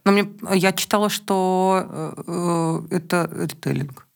Но 0.06 0.14
мне 0.14 0.30
я 0.54 0.72
читала, 0.72 1.10
что 1.10 1.86
э, 1.86 2.24
э 2.28 2.96
это 2.96 3.30
ритейлинг. 3.30 4.08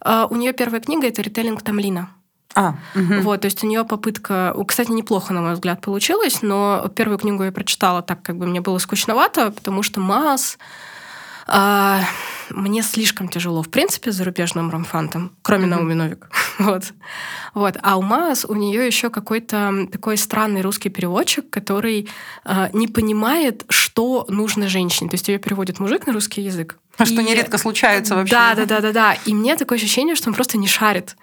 А, 0.00 0.26
у 0.26 0.34
нее 0.34 0.52
первая 0.54 0.80
книга 0.80 1.06
это 1.06 1.22
ритейлинг 1.22 1.62
Тамлина. 1.62 2.10
А, 2.56 2.74
угу. 2.96 3.20
Вот, 3.20 3.42
то 3.42 3.46
есть 3.46 3.62
у 3.62 3.68
нее 3.68 3.84
попытка, 3.84 4.56
кстати, 4.66 4.90
неплохо, 4.90 5.32
на 5.32 5.40
мой 5.40 5.52
взгляд, 5.52 5.80
получилась, 5.80 6.42
но 6.42 6.90
первую 6.96 7.18
книгу 7.18 7.44
я 7.44 7.52
прочитала 7.52 8.02
так, 8.02 8.22
как 8.22 8.38
бы 8.38 8.46
мне 8.46 8.60
было 8.60 8.78
скучновато, 8.78 9.52
потому 9.52 9.84
что 9.84 10.00
Маас 10.00 10.58
а, 11.46 12.00
мне 12.50 12.82
слишком 12.82 13.28
тяжело, 13.28 13.62
в 13.62 13.70
принципе, 13.70 14.12
с 14.12 14.16
зарубежным 14.16 14.70
ромфантом, 14.70 15.32
кроме 15.42 15.64
mm-hmm. 15.64 15.68
Науми 15.68 15.94
Новик. 15.94 16.28
вот. 16.58 16.92
вот. 17.54 17.76
А 17.82 17.96
у 17.96 18.02
Маас 18.02 18.44
у 18.44 18.54
нее 18.54 18.86
еще 18.86 19.10
какой-то 19.10 19.86
такой 19.90 20.16
странный 20.16 20.60
русский 20.60 20.88
переводчик, 20.88 21.48
который 21.50 22.08
а, 22.44 22.70
не 22.72 22.88
понимает, 22.88 23.64
что 23.68 24.26
нужно 24.28 24.68
женщине. 24.68 25.10
То 25.10 25.14
есть 25.14 25.28
ее 25.28 25.38
переводит 25.38 25.78
мужик 25.80 26.06
на 26.06 26.12
русский 26.12 26.42
язык. 26.42 26.78
А 26.98 27.06
что 27.06 27.22
нередко 27.22 27.58
случается 27.58 28.14
вообще. 28.14 28.34
Да, 28.34 28.54
да, 28.54 28.64
да, 28.64 28.80
да, 28.80 28.92
да. 28.92 29.16
И 29.24 29.34
мне 29.34 29.56
такое 29.56 29.78
ощущение, 29.78 30.14
что 30.14 30.28
он 30.28 30.34
просто 30.34 30.58
не 30.58 30.68
шарит. 30.68 31.16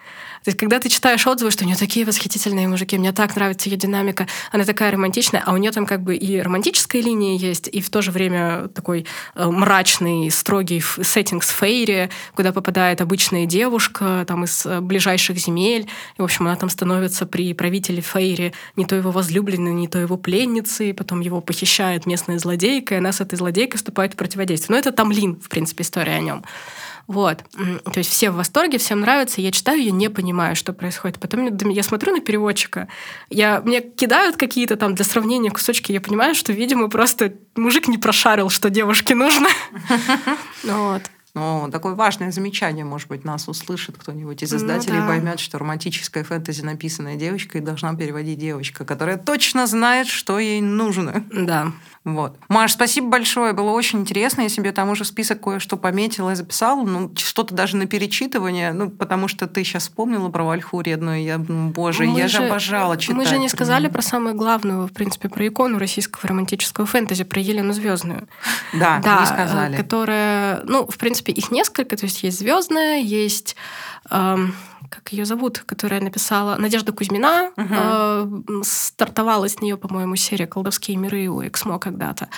То 0.43 0.49
есть, 0.49 0.57
когда 0.57 0.79
ты 0.79 0.89
читаешь 0.89 1.25
отзывы, 1.27 1.51
что 1.51 1.65
у 1.65 1.67
нее 1.67 1.75
такие 1.75 2.05
восхитительные 2.05 2.67
мужики, 2.67 2.97
мне 2.97 3.11
так 3.11 3.35
нравится 3.35 3.69
ее 3.69 3.75
динамика, 3.75 4.27
она 4.51 4.63
такая 4.63 4.91
романтичная, 4.91 5.43
а 5.45 5.53
у 5.53 5.57
нее 5.57 5.71
там 5.71 5.85
как 5.85 6.01
бы 6.01 6.15
и 6.15 6.39
романтическая 6.39 7.01
линия 7.01 7.37
есть, 7.37 7.67
и 7.67 7.81
в 7.81 7.89
то 7.89 8.01
же 8.01 8.11
время 8.11 8.69
такой 8.69 9.05
э, 9.35 9.45
мрачный, 9.45 10.31
строгий 10.31 10.81
сеттинг 10.81 11.43
с 11.43 11.49
Фейри, 11.49 12.09
куда 12.35 12.53
попадает 12.53 13.01
обычная 13.01 13.45
девушка 13.45 14.23
там 14.27 14.45
из 14.45 14.65
э, 14.65 14.79
ближайших 14.79 15.37
земель, 15.37 15.89
и, 16.17 16.21
в 16.21 16.23
общем, 16.23 16.47
она 16.47 16.55
там 16.55 16.69
становится 16.69 17.25
при 17.25 17.53
правителе 17.53 18.01
Фейри 18.01 18.53
не 18.77 18.85
то 18.85 18.95
его 18.95 19.11
возлюбленной, 19.11 19.73
не 19.73 19.89
то 19.89 19.99
его 19.99 20.15
пленницей, 20.15 20.93
потом 20.93 21.19
его 21.19 21.41
похищает 21.41 22.05
местная 22.05 22.39
злодейка, 22.39 22.95
и 22.95 22.97
она 22.99 23.11
с 23.11 23.19
этой 23.19 23.35
злодейкой 23.35 23.77
вступает 23.77 24.13
в 24.13 24.15
противодействие. 24.15 24.73
Но 24.75 24.79
это 24.79 24.93
Тамлин, 24.93 25.35
в 25.41 25.49
принципе, 25.49 25.59
история 25.77 26.15
о 26.15 26.19
нем. 26.19 26.43
Вот. 27.07 27.43
То 27.85 27.97
есть 27.97 28.11
все 28.11 28.29
в 28.29 28.35
восторге, 28.35 28.77
всем 28.77 29.01
нравится. 29.01 29.41
Я 29.41 29.51
читаю, 29.51 29.83
я 29.83 29.89
не 29.89 30.09
понимаю, 30.09 30.55
что 30.55 30.73
происходит. 30.73 31.19
Потом 31.19 31.57
я 31.71 31.81
смотрю 31.81 32.13
на 32.13 32.21
переводчика, 32.21 32.87
я, 33.31 33.61
мне 33.61 33.81
кидают 33.81 34.37
какие-то 34.37 34.75
там 34.75 34.93
для 34.93 35.03
сравнения 35.03 35.49
кусочки, 35.49 35.91
я 35.91 36.01
понимаю, 36.01 36.35
что, 36.35 36.53
видимо, 36.53 36.87
просто 36.87 37.33
мужик 37.55 37.87
не 37.87 37.97
прошарил, 37.97 38.49
что 38.49 38.69
девушке 38.69 39.15
нужно. 39.15 39.47
Вот. 40.63 41.01
Ну, 41.35 41.69
такое 41.71 41.93
важное 41.93 42.31
замечание, 42.31 42.83
может 42.83 43.07
быть, 43.07 43.23
нас 43.23 43.47
услышит 43.47 43.95
кто-нибудь 43.97 44.41
из 44.41 44.51
ну 44.51 44.57
издателей 44.57 44.95
ну, 44.95 45.01
да. 45.01 45.07
поймет, 45.07 45.39
что 45.39 45.59
романтическая 45.59 46.23
фэнтези, 46.23 46.63
написанная 46.63 47.15
девочкой, 47.15 47.61
должна 47.61 47.95
переводить 47.95 48.39
девочка, 48.39 48.83
которая 48.83 49.17
точно 49.17 49.67
знает, 49.67 50.07
что 50.07 50.39
ей 50.39 50.59
нужно. 50.59 51.23
Да. 51.31 51.71
Вот. 52.05 52.37
Маш, 52.47 52.73
спасибо 52.73 53.09
большое, 53.09 53.51
было 53.53 53.71
очень 53.71 53.99
интересно. 53.99 54.41
Я 54.41 54.49
себе 54.49 54.71
там 54.71 54.89
уже 54.89 55.03
список 55.03 55.41
кое-что 55.41 55.75
пометила 55.75 56.31
и 56.31 56.35
записала, 56.35 56.83
ну, 56.85 57.11
что-то 57.15 57.53
даже 57.53 57.75
на 57.75 57.87
перечитывание, 57.87 58.71
ну, 58.71 58.89
потому 58.89 59.27
что 59.27 59.47
ты 59.47 59.63
сейчас 59.63 59.83
вспомнила 59.83 60.29
про 60.29 60.43
Вальху 60.43 60.79
Редную, 60.79 61.21
я, 61.21 61.37
боже, 61.37 62.05
мы 62.05 62.19
я 62.19 62.27
же 62.27 62.45
обожала 62.45 62.95
читать. 62.95 63.17
Мы 63.17 63.25
же 63.25 63.37
не 63.37 63.49
сказали 63.49 63.89
про 63.89 64.01
самое 64.01 64.35
главное, 64.35 64.87
в 64.87 64.93
принципе, 64.93 65.27
про 65.27 65.45
икону 65.45 65.77
российского 65.77 66.29
романтического 66.29 66.85
фэнтези, 66.87 67.25
про 67.25 67.41
Елену 67.41 67.73
Звездную. 67.73 68.27
Да, 68.73 68.99
да, 69.03 69.19
не 69.19 69.25
сказали. 69.25 69.75
Которая, 69.75 70.61
ну, 70.63 70.87
в 70.87 70.97
принципе, 70.97 71.33
их 71.33 71.51
несколько, 71.51 71.97
то 71.97 72.05
есть 72.05 72.23
есть 72.23 72.39
Звездная, 72.39 72.99
есть 72.99 73.57
эм, 74.09 74.55
как 74.89 75.13
ее 75.13 75.25
зовут, 75.25 75.59
которая 75.59 76.01
написала 76.01 76.55
Надежда 76.55 76.91
Кузьмина, 76.91 77.51
угу. 77.55 77.67
э, 77.69 78.61
стартовала 78.63 79.47
с 79.47 79.61
нее, 79.61 79.77
по-моему, 79.77 80.15
серия 80.15 80.47
«Колдовские 80.47 80.97
миры» 80.97 81.27
у 81.27 81.41
Эксмо 81.45 81.79
когда-то. 81.79 82.29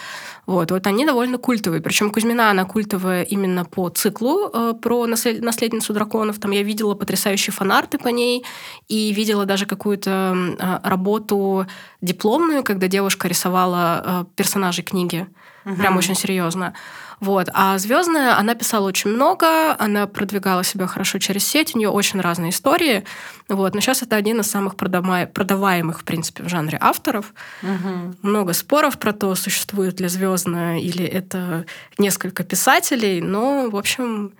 Вот, 0.45 0.71
вот 0.71 0.87
они 0.87 1.05
довольно 1.05 1.37
культовые. 1.37 1.81
Причем 1.81 2.11
Кузьмина, 2.11 2.51
она 2.51 2.65
культовая 2.65 3.23
именно 3.23 3.65
по 3.65 3.89
циклу 3.89 4.49
э, 4.53 4.73
про 4.81 5.07
наслед... 5.07 5.41
наследницу 5.41 5.93
драконов. 5.93 6.39
Там 6.39 6.51
я 6.51 6.63
видела 6.63 6.95
потрясающие 6.95 7.53
фанарты 7.53 7.97
по 7.97 8.09
ней 8.09 8.43
и 8.87 9.13
видела 9.13 9.45
даже 9.45 9.65
какую-то 9.65 10.35
э, 10.59 10.79
работу 10.83 11.67
дипломную, 12.01 12.63
когда 12.63 12.87
девушка 12.87 13.27
рисовала 13.27 14.03
э, 14.03 14.25
персонажей 14.35 14.83
книги. 14.83 15.27
Угу. 15.65 15.75
Прям 15.75 15.97
очень 15.97 16.15
серьезно. 16.15 16.73
Вот. 17.19 17.49
А 17.53 17.77
звездная, 17.77 18.35
она 18.37 18.55
писала 18.55 18.87
очень 18.87 19.11
много, 19.11 19.75
она 19.77 20.07
продвигала 20.07 20.63
себя 20.63 20.87
хорошо 20.87 21.19
через 21.19 21.45
сеть, 21.45 21.75
у 21.75 21.77
нее 21.77 21.89
очень 21.89 22.19
разные 22.19 22.49
истории. 22.49 23.03
Вот. 23.47 23.75
Но 23.75 23.81
сейчас 23.81 24.01
это 24.01 24.15
один 24.15 24.39
из 24.39 24.49
самых 24.49 24.75
продаваемых, 24.75 25.99
в 25.99 26.03
принципе, 26.03 26.43
в 26.43 26.49
жанре 26.49 26.79
авторов. 26.81 27.33
Угу. 27.61 28.15
Много 28.23 28.53
споров 28.53 28.97
про 28.97 29.13
то, 29.13 29.35
существует 29.35 29.99
ли 29.99 30.07
звездная 30.07 30.79
или 30.79 31.05
это 31.05 31.65
несколько 31.99 32.43
писателей. 32.43 33.21
Но, 33.21 33.69
в 33.69 33.77
общем, 33.77 34.33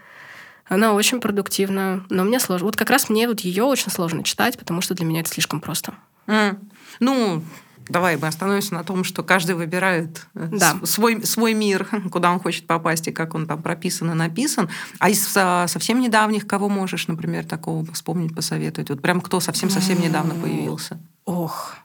она 0.68 0.94
очень 0.94 1.22
продуктивна. 1.22 2.04
Но 2.10 2.24
мне 2.24 2.40
сложно. 2.40 2.66
Вот 2.66 2.78
как 2.78 2.90
раз 2.90 3.10
мне 3.10 3.28
вот 3.28 3.42
ее 3.42 3.64
очень 3.64 3.92
сложно 3.92 4.24
читать, 4.24 4.58
потому 4.58 4.82
что 4.82 4.96
для 4.96 5.06
меня 5.06 5.20
это 5.20 5.30
слишком 5.30 5.62
просто. 5.62 5.94
Mm. 6.26 6.58
Ну, 7.00 7.44
давай 7.90 8.18
мы 8.18 8.28
остановимся 8.28 8.74
на 8.74 8.84
том, 8.84 9.04
что 9.04 9.24
каждый 9.24 9.56
выбирает 9.56 10.28
э, 10.36 10.50
да. 10.52 10.76
свой, 10.84 11.26
свой 11.26 11.54
мир, 11.54 11.88
куда 12.12 12.32
он 12.32 12.40
хочет 12.40 12.68
попасть 12.68 13.08
и 13.08 13.12
как 13.12 13.36
он 13.36 13.48
там 13.48 13.62
прописан 13.62 14.12
и 14.12 14.14
написан. 14.14 14.70
А 15.00 15.10
из 15.10 15.26
совсем 15.26 16.00
недавних 16.00 16.48
кого 16.48 16.70
можешь, 16.70 17.08
например, 17.08 17.46
такого 17.46 17.86
вспомнить, 17.94 18.36
посоветовать? 18.36 18.90
Вот 18.90 19.02
прям 19.02 19.22
кто 19.22 19.40
совсем-совсем 19.40 20.02
недавно 20.02 20.36
появился? 20.36 21.00
Ох, 21.26 21.76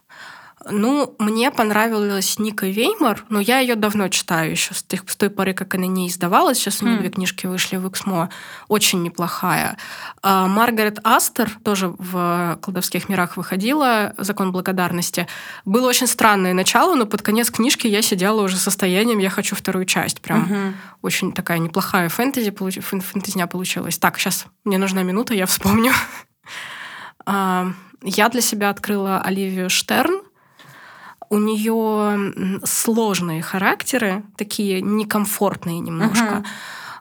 ну, 0.68 1.14
мне 1.18 1.50
понравилась 1.50 2.38
Ника 2.38 2.66
Веймар, 2.66 3.24
но 3.29 3.40
я 3.40 3.61
ее 3.61 3.76
давно 3.76 4.09
читаю 4.09 4.50
еще 4.50 4.74
с, 4.74 4.83
тех, 4.83 5.02
с 5.07 5.16
той 5.16 5.31
поры, 5.31 5.55
как 5.55 5.74
она 5.74 5.87
не 5.87 6.09
издавалась. 6.09 6.59
Сейчас 6.59 6.83
у 6.83 6.87
нее 6.87 6.96
mm. 6.96 7.00
две 7.00 7.11
книжки 7.11 7.46
вышли 7.46 7.76
в 7.76 7.88
Эксмо. 7.88 8.31
Очень 8.68 9.02
неплохая. 9.02 9.76
А, 10.22 10.46
Маргарет 10.46 10.98
Астер 11.05 11.50
тоже 11.62 11.94
в 11.98 12.59
«Колдовских 12.61 13.09
мирах» 13.09 13.37
выходила, 13.37 14.14
«Закон 14.18 14.52
благодарности». 14.52 15.29
Было 15.64 15.88
очень 15.88 16.07
странное 16.07 16.52
начало, 16.52 16.94
но 16.94 17.07
под 17.07 17.22
конец 17.22 17.50
книжки 17.50 17.87
я 17.87 18.02
сидела 18.02 18.42
уже 18.42 18.57
состоянием 18.57 19.18
«я 19.18 19.31
хочу 19.31 19.55
вторую 19.55 19.85
часть». 19.85 20.20
Прям 20.20 20.44
mm-hmm. 20.44 20.74
очень 21.02 21.33
такая 21.33 21.59
неплохая 21.59 22.09
фэнтези, 22.09 22.50
получ... 22.50 22.79
фэнтезня 22.81 23.46
получилась. 23.46 23.98
Так, 23.98 24.18
сейчас 24.18 24.46
мне 24.64 24.79
нужна 24.79 25.02
минута, 25.02 25.35
я 25.35 25.46
вспомню. 25.46 25.92
А, 27.29 27.72
я 28.05 28.29
для 28.29 28.40
себя 28.40 28.70
открыла 28.70 29.20
Оливию 29.20 29.68
Штерн, 29.68 30.20
У 31.29 31.39
нее 31.39 32.61
сложные 32.65 33.43
характеры, 33.43 34.23
такие 34.37 34.81
некомфортные 34.81 35.81
немножко. 35.81 36.45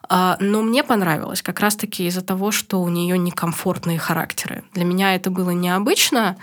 Uh-huh. 0.09 0.37
Но 0.39 0.61
мне 0.61 0.83
понравилось 0.83 1.41
как 1.41 1.59
раз-таки 1.59 2.05
из-за 2.07 2.21
того, 2.21 2.51
что 2.51 2.81
у 2.81 2.89
нее 2.89 3.17
некомфортные 3.17 3.97
характеры. 3.97 4.63
Для 4.73 4.85
меня 4.85 5.15
это 5.15 5.31
было 5.31 5.49
необычно. 5.49 6.37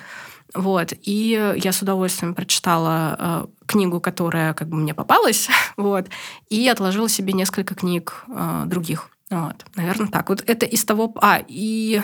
Вот. 0.54 0.92
И 1.02 1.54
я 1.56 1.72
с 1.72 1.82
удовольствием 1.82 2.34
прочитала 2.34 3.16
э, 3.18 3.46
книгу, 3.66 4.00
которая 4.00 4.52
как 4.54 4.68
бы 4.68 4.76
мне 4.76 4.94
попалась, 4.94 5.48
вот, 5.76 6.08
и 6.50 6.68
отложила 6.68 7.08
себе 7.08 7.32
несколько 7.32 7.74
книг 7.74 8.24
э, 8.28 8.64
других. 8.66 9.08
Вот. 9.30 9.64
Наверное, 9.76 10.08
так. 10.08 10.28
Вот 10.28 10.44
это 10.46 10.66
из 10.66 10.84
того... 10.84 11.14
А, 11.22 11.40
и, 11.48 12.02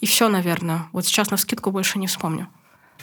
и 0.00 0.06
все, 0.06 0.28
наверное. 0.28 0.86
Вот 0.92 1.04
сейчас 1.04 1.30
на 1.30 1.36
скидку 1.36 1.70
больше 1.70 1.98
не 1.98 2.06
вспомню. 2.06 2.48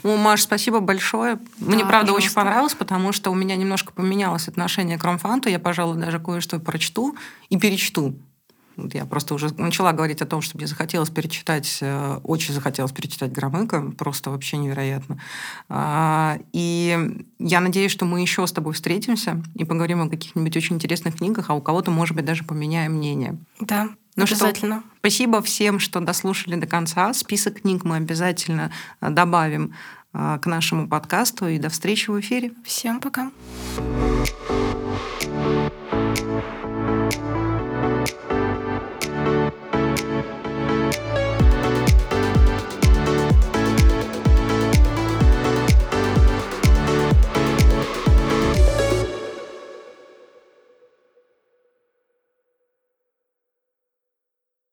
Ну, 0.04 0.18
Маш, 0.18 0.44
спасибо 0.44 0.80
большое. 0.80 1.36
Да, 1.36 1.42
Мне, 1.60 1.80
правда, 1.86 2.08
пожалуйста. 2.08 2.14
очень 2.14 2.34
понравилось, 2.34 2.74
потому 2.74 3.12
что 3.12 3.32
у 3.32 3.36
меня 3.36 3.56
немножко 3.56 3.94
поменялось 3.94 4.48
отношение 4.48 4.98
к 4.98 5.04
ромфанту. 5.04 5.50
Я, 5.50 5.60
пожалуй, 5.60 5.98
даже 5.98 6.20
кое-что 6.20 6.60
прочту 6.60 7.16
и 7.50 7.58
перечту. 7.58 8.16
Вот 8.84 8.94
я 8.94 9.06
просто 9.06 9.34
уже 9.34 9.54
начала 9.56 9.92
говорить 9.92 10.22
о 10.22 10.26
том, 10.26 10.42
что 10.42 10.58
мне 10.58 10.66
захотелось 10.66 11.10
перечитать, 11.10 11.80
э, 11.82 12.20
очень 12.24 12.54
захотелось 12.54 12.92
перечитать 12.92 13.32
Громыка, 13.32 13.82
просто 13.98 14.30
вообще 14.30 14.58
невероятно. 14.58 15.20
А, 15.68 16.40
и 16.54 17.26
я 17.40 17.60
надеюсь, 17.60 17.92
что 17.92 18.06
мы 18.06 18.22
еще 18.22 18.46
с 18.48 18.52
тобой 18.52 18.74
встретимся 18.74 19.44
и 19.56 19.66
поговорим 19.66 20.02
о 20.02 20.10
каких-нибудь 20.10 20.56
очень 20.56 20.78
интересных 20.78 21.18
книгах, 21.18 21.50
а 21.50 21.56
у 21.56 21.62
кого-то, 21.62 21.92
может 21.92 22.16
быть, 22.16 22.26
даже 22.26 22.44
поменяем 22.44 22.94
мнение. 22.94 23.38
Да, 23.60 23.90
ну 24.20 24.26
обязательно. 24.26 24.80
Что, 24.80 24.90
спасибо 25.00 25.42
всем, 25.42 25.80
что 25.80 26.00
дослушали 26.00 26.56
до 26.56 26.68
конца. 26.68 27.14
Список 27.14 27.62
книг 27.62 27.84
мы 27.84 27.98
обязательно 27.98 28.72
э, 29.02 29.10
добавим 29.10 29.74
э, 30.14 30.40
к 30.42 30.46
нашему 30.46 30.88
подкасту. 30.88 31.48
И 31.48 31.58
до 31.58 31.70
встречи 31.70 32.10
в 32.10 32.20
эфире. 32.20 32.52
Всем 32.64 33.00
пока. 33.00 33.32
thank 35.32 35.74
you 35.74 35.79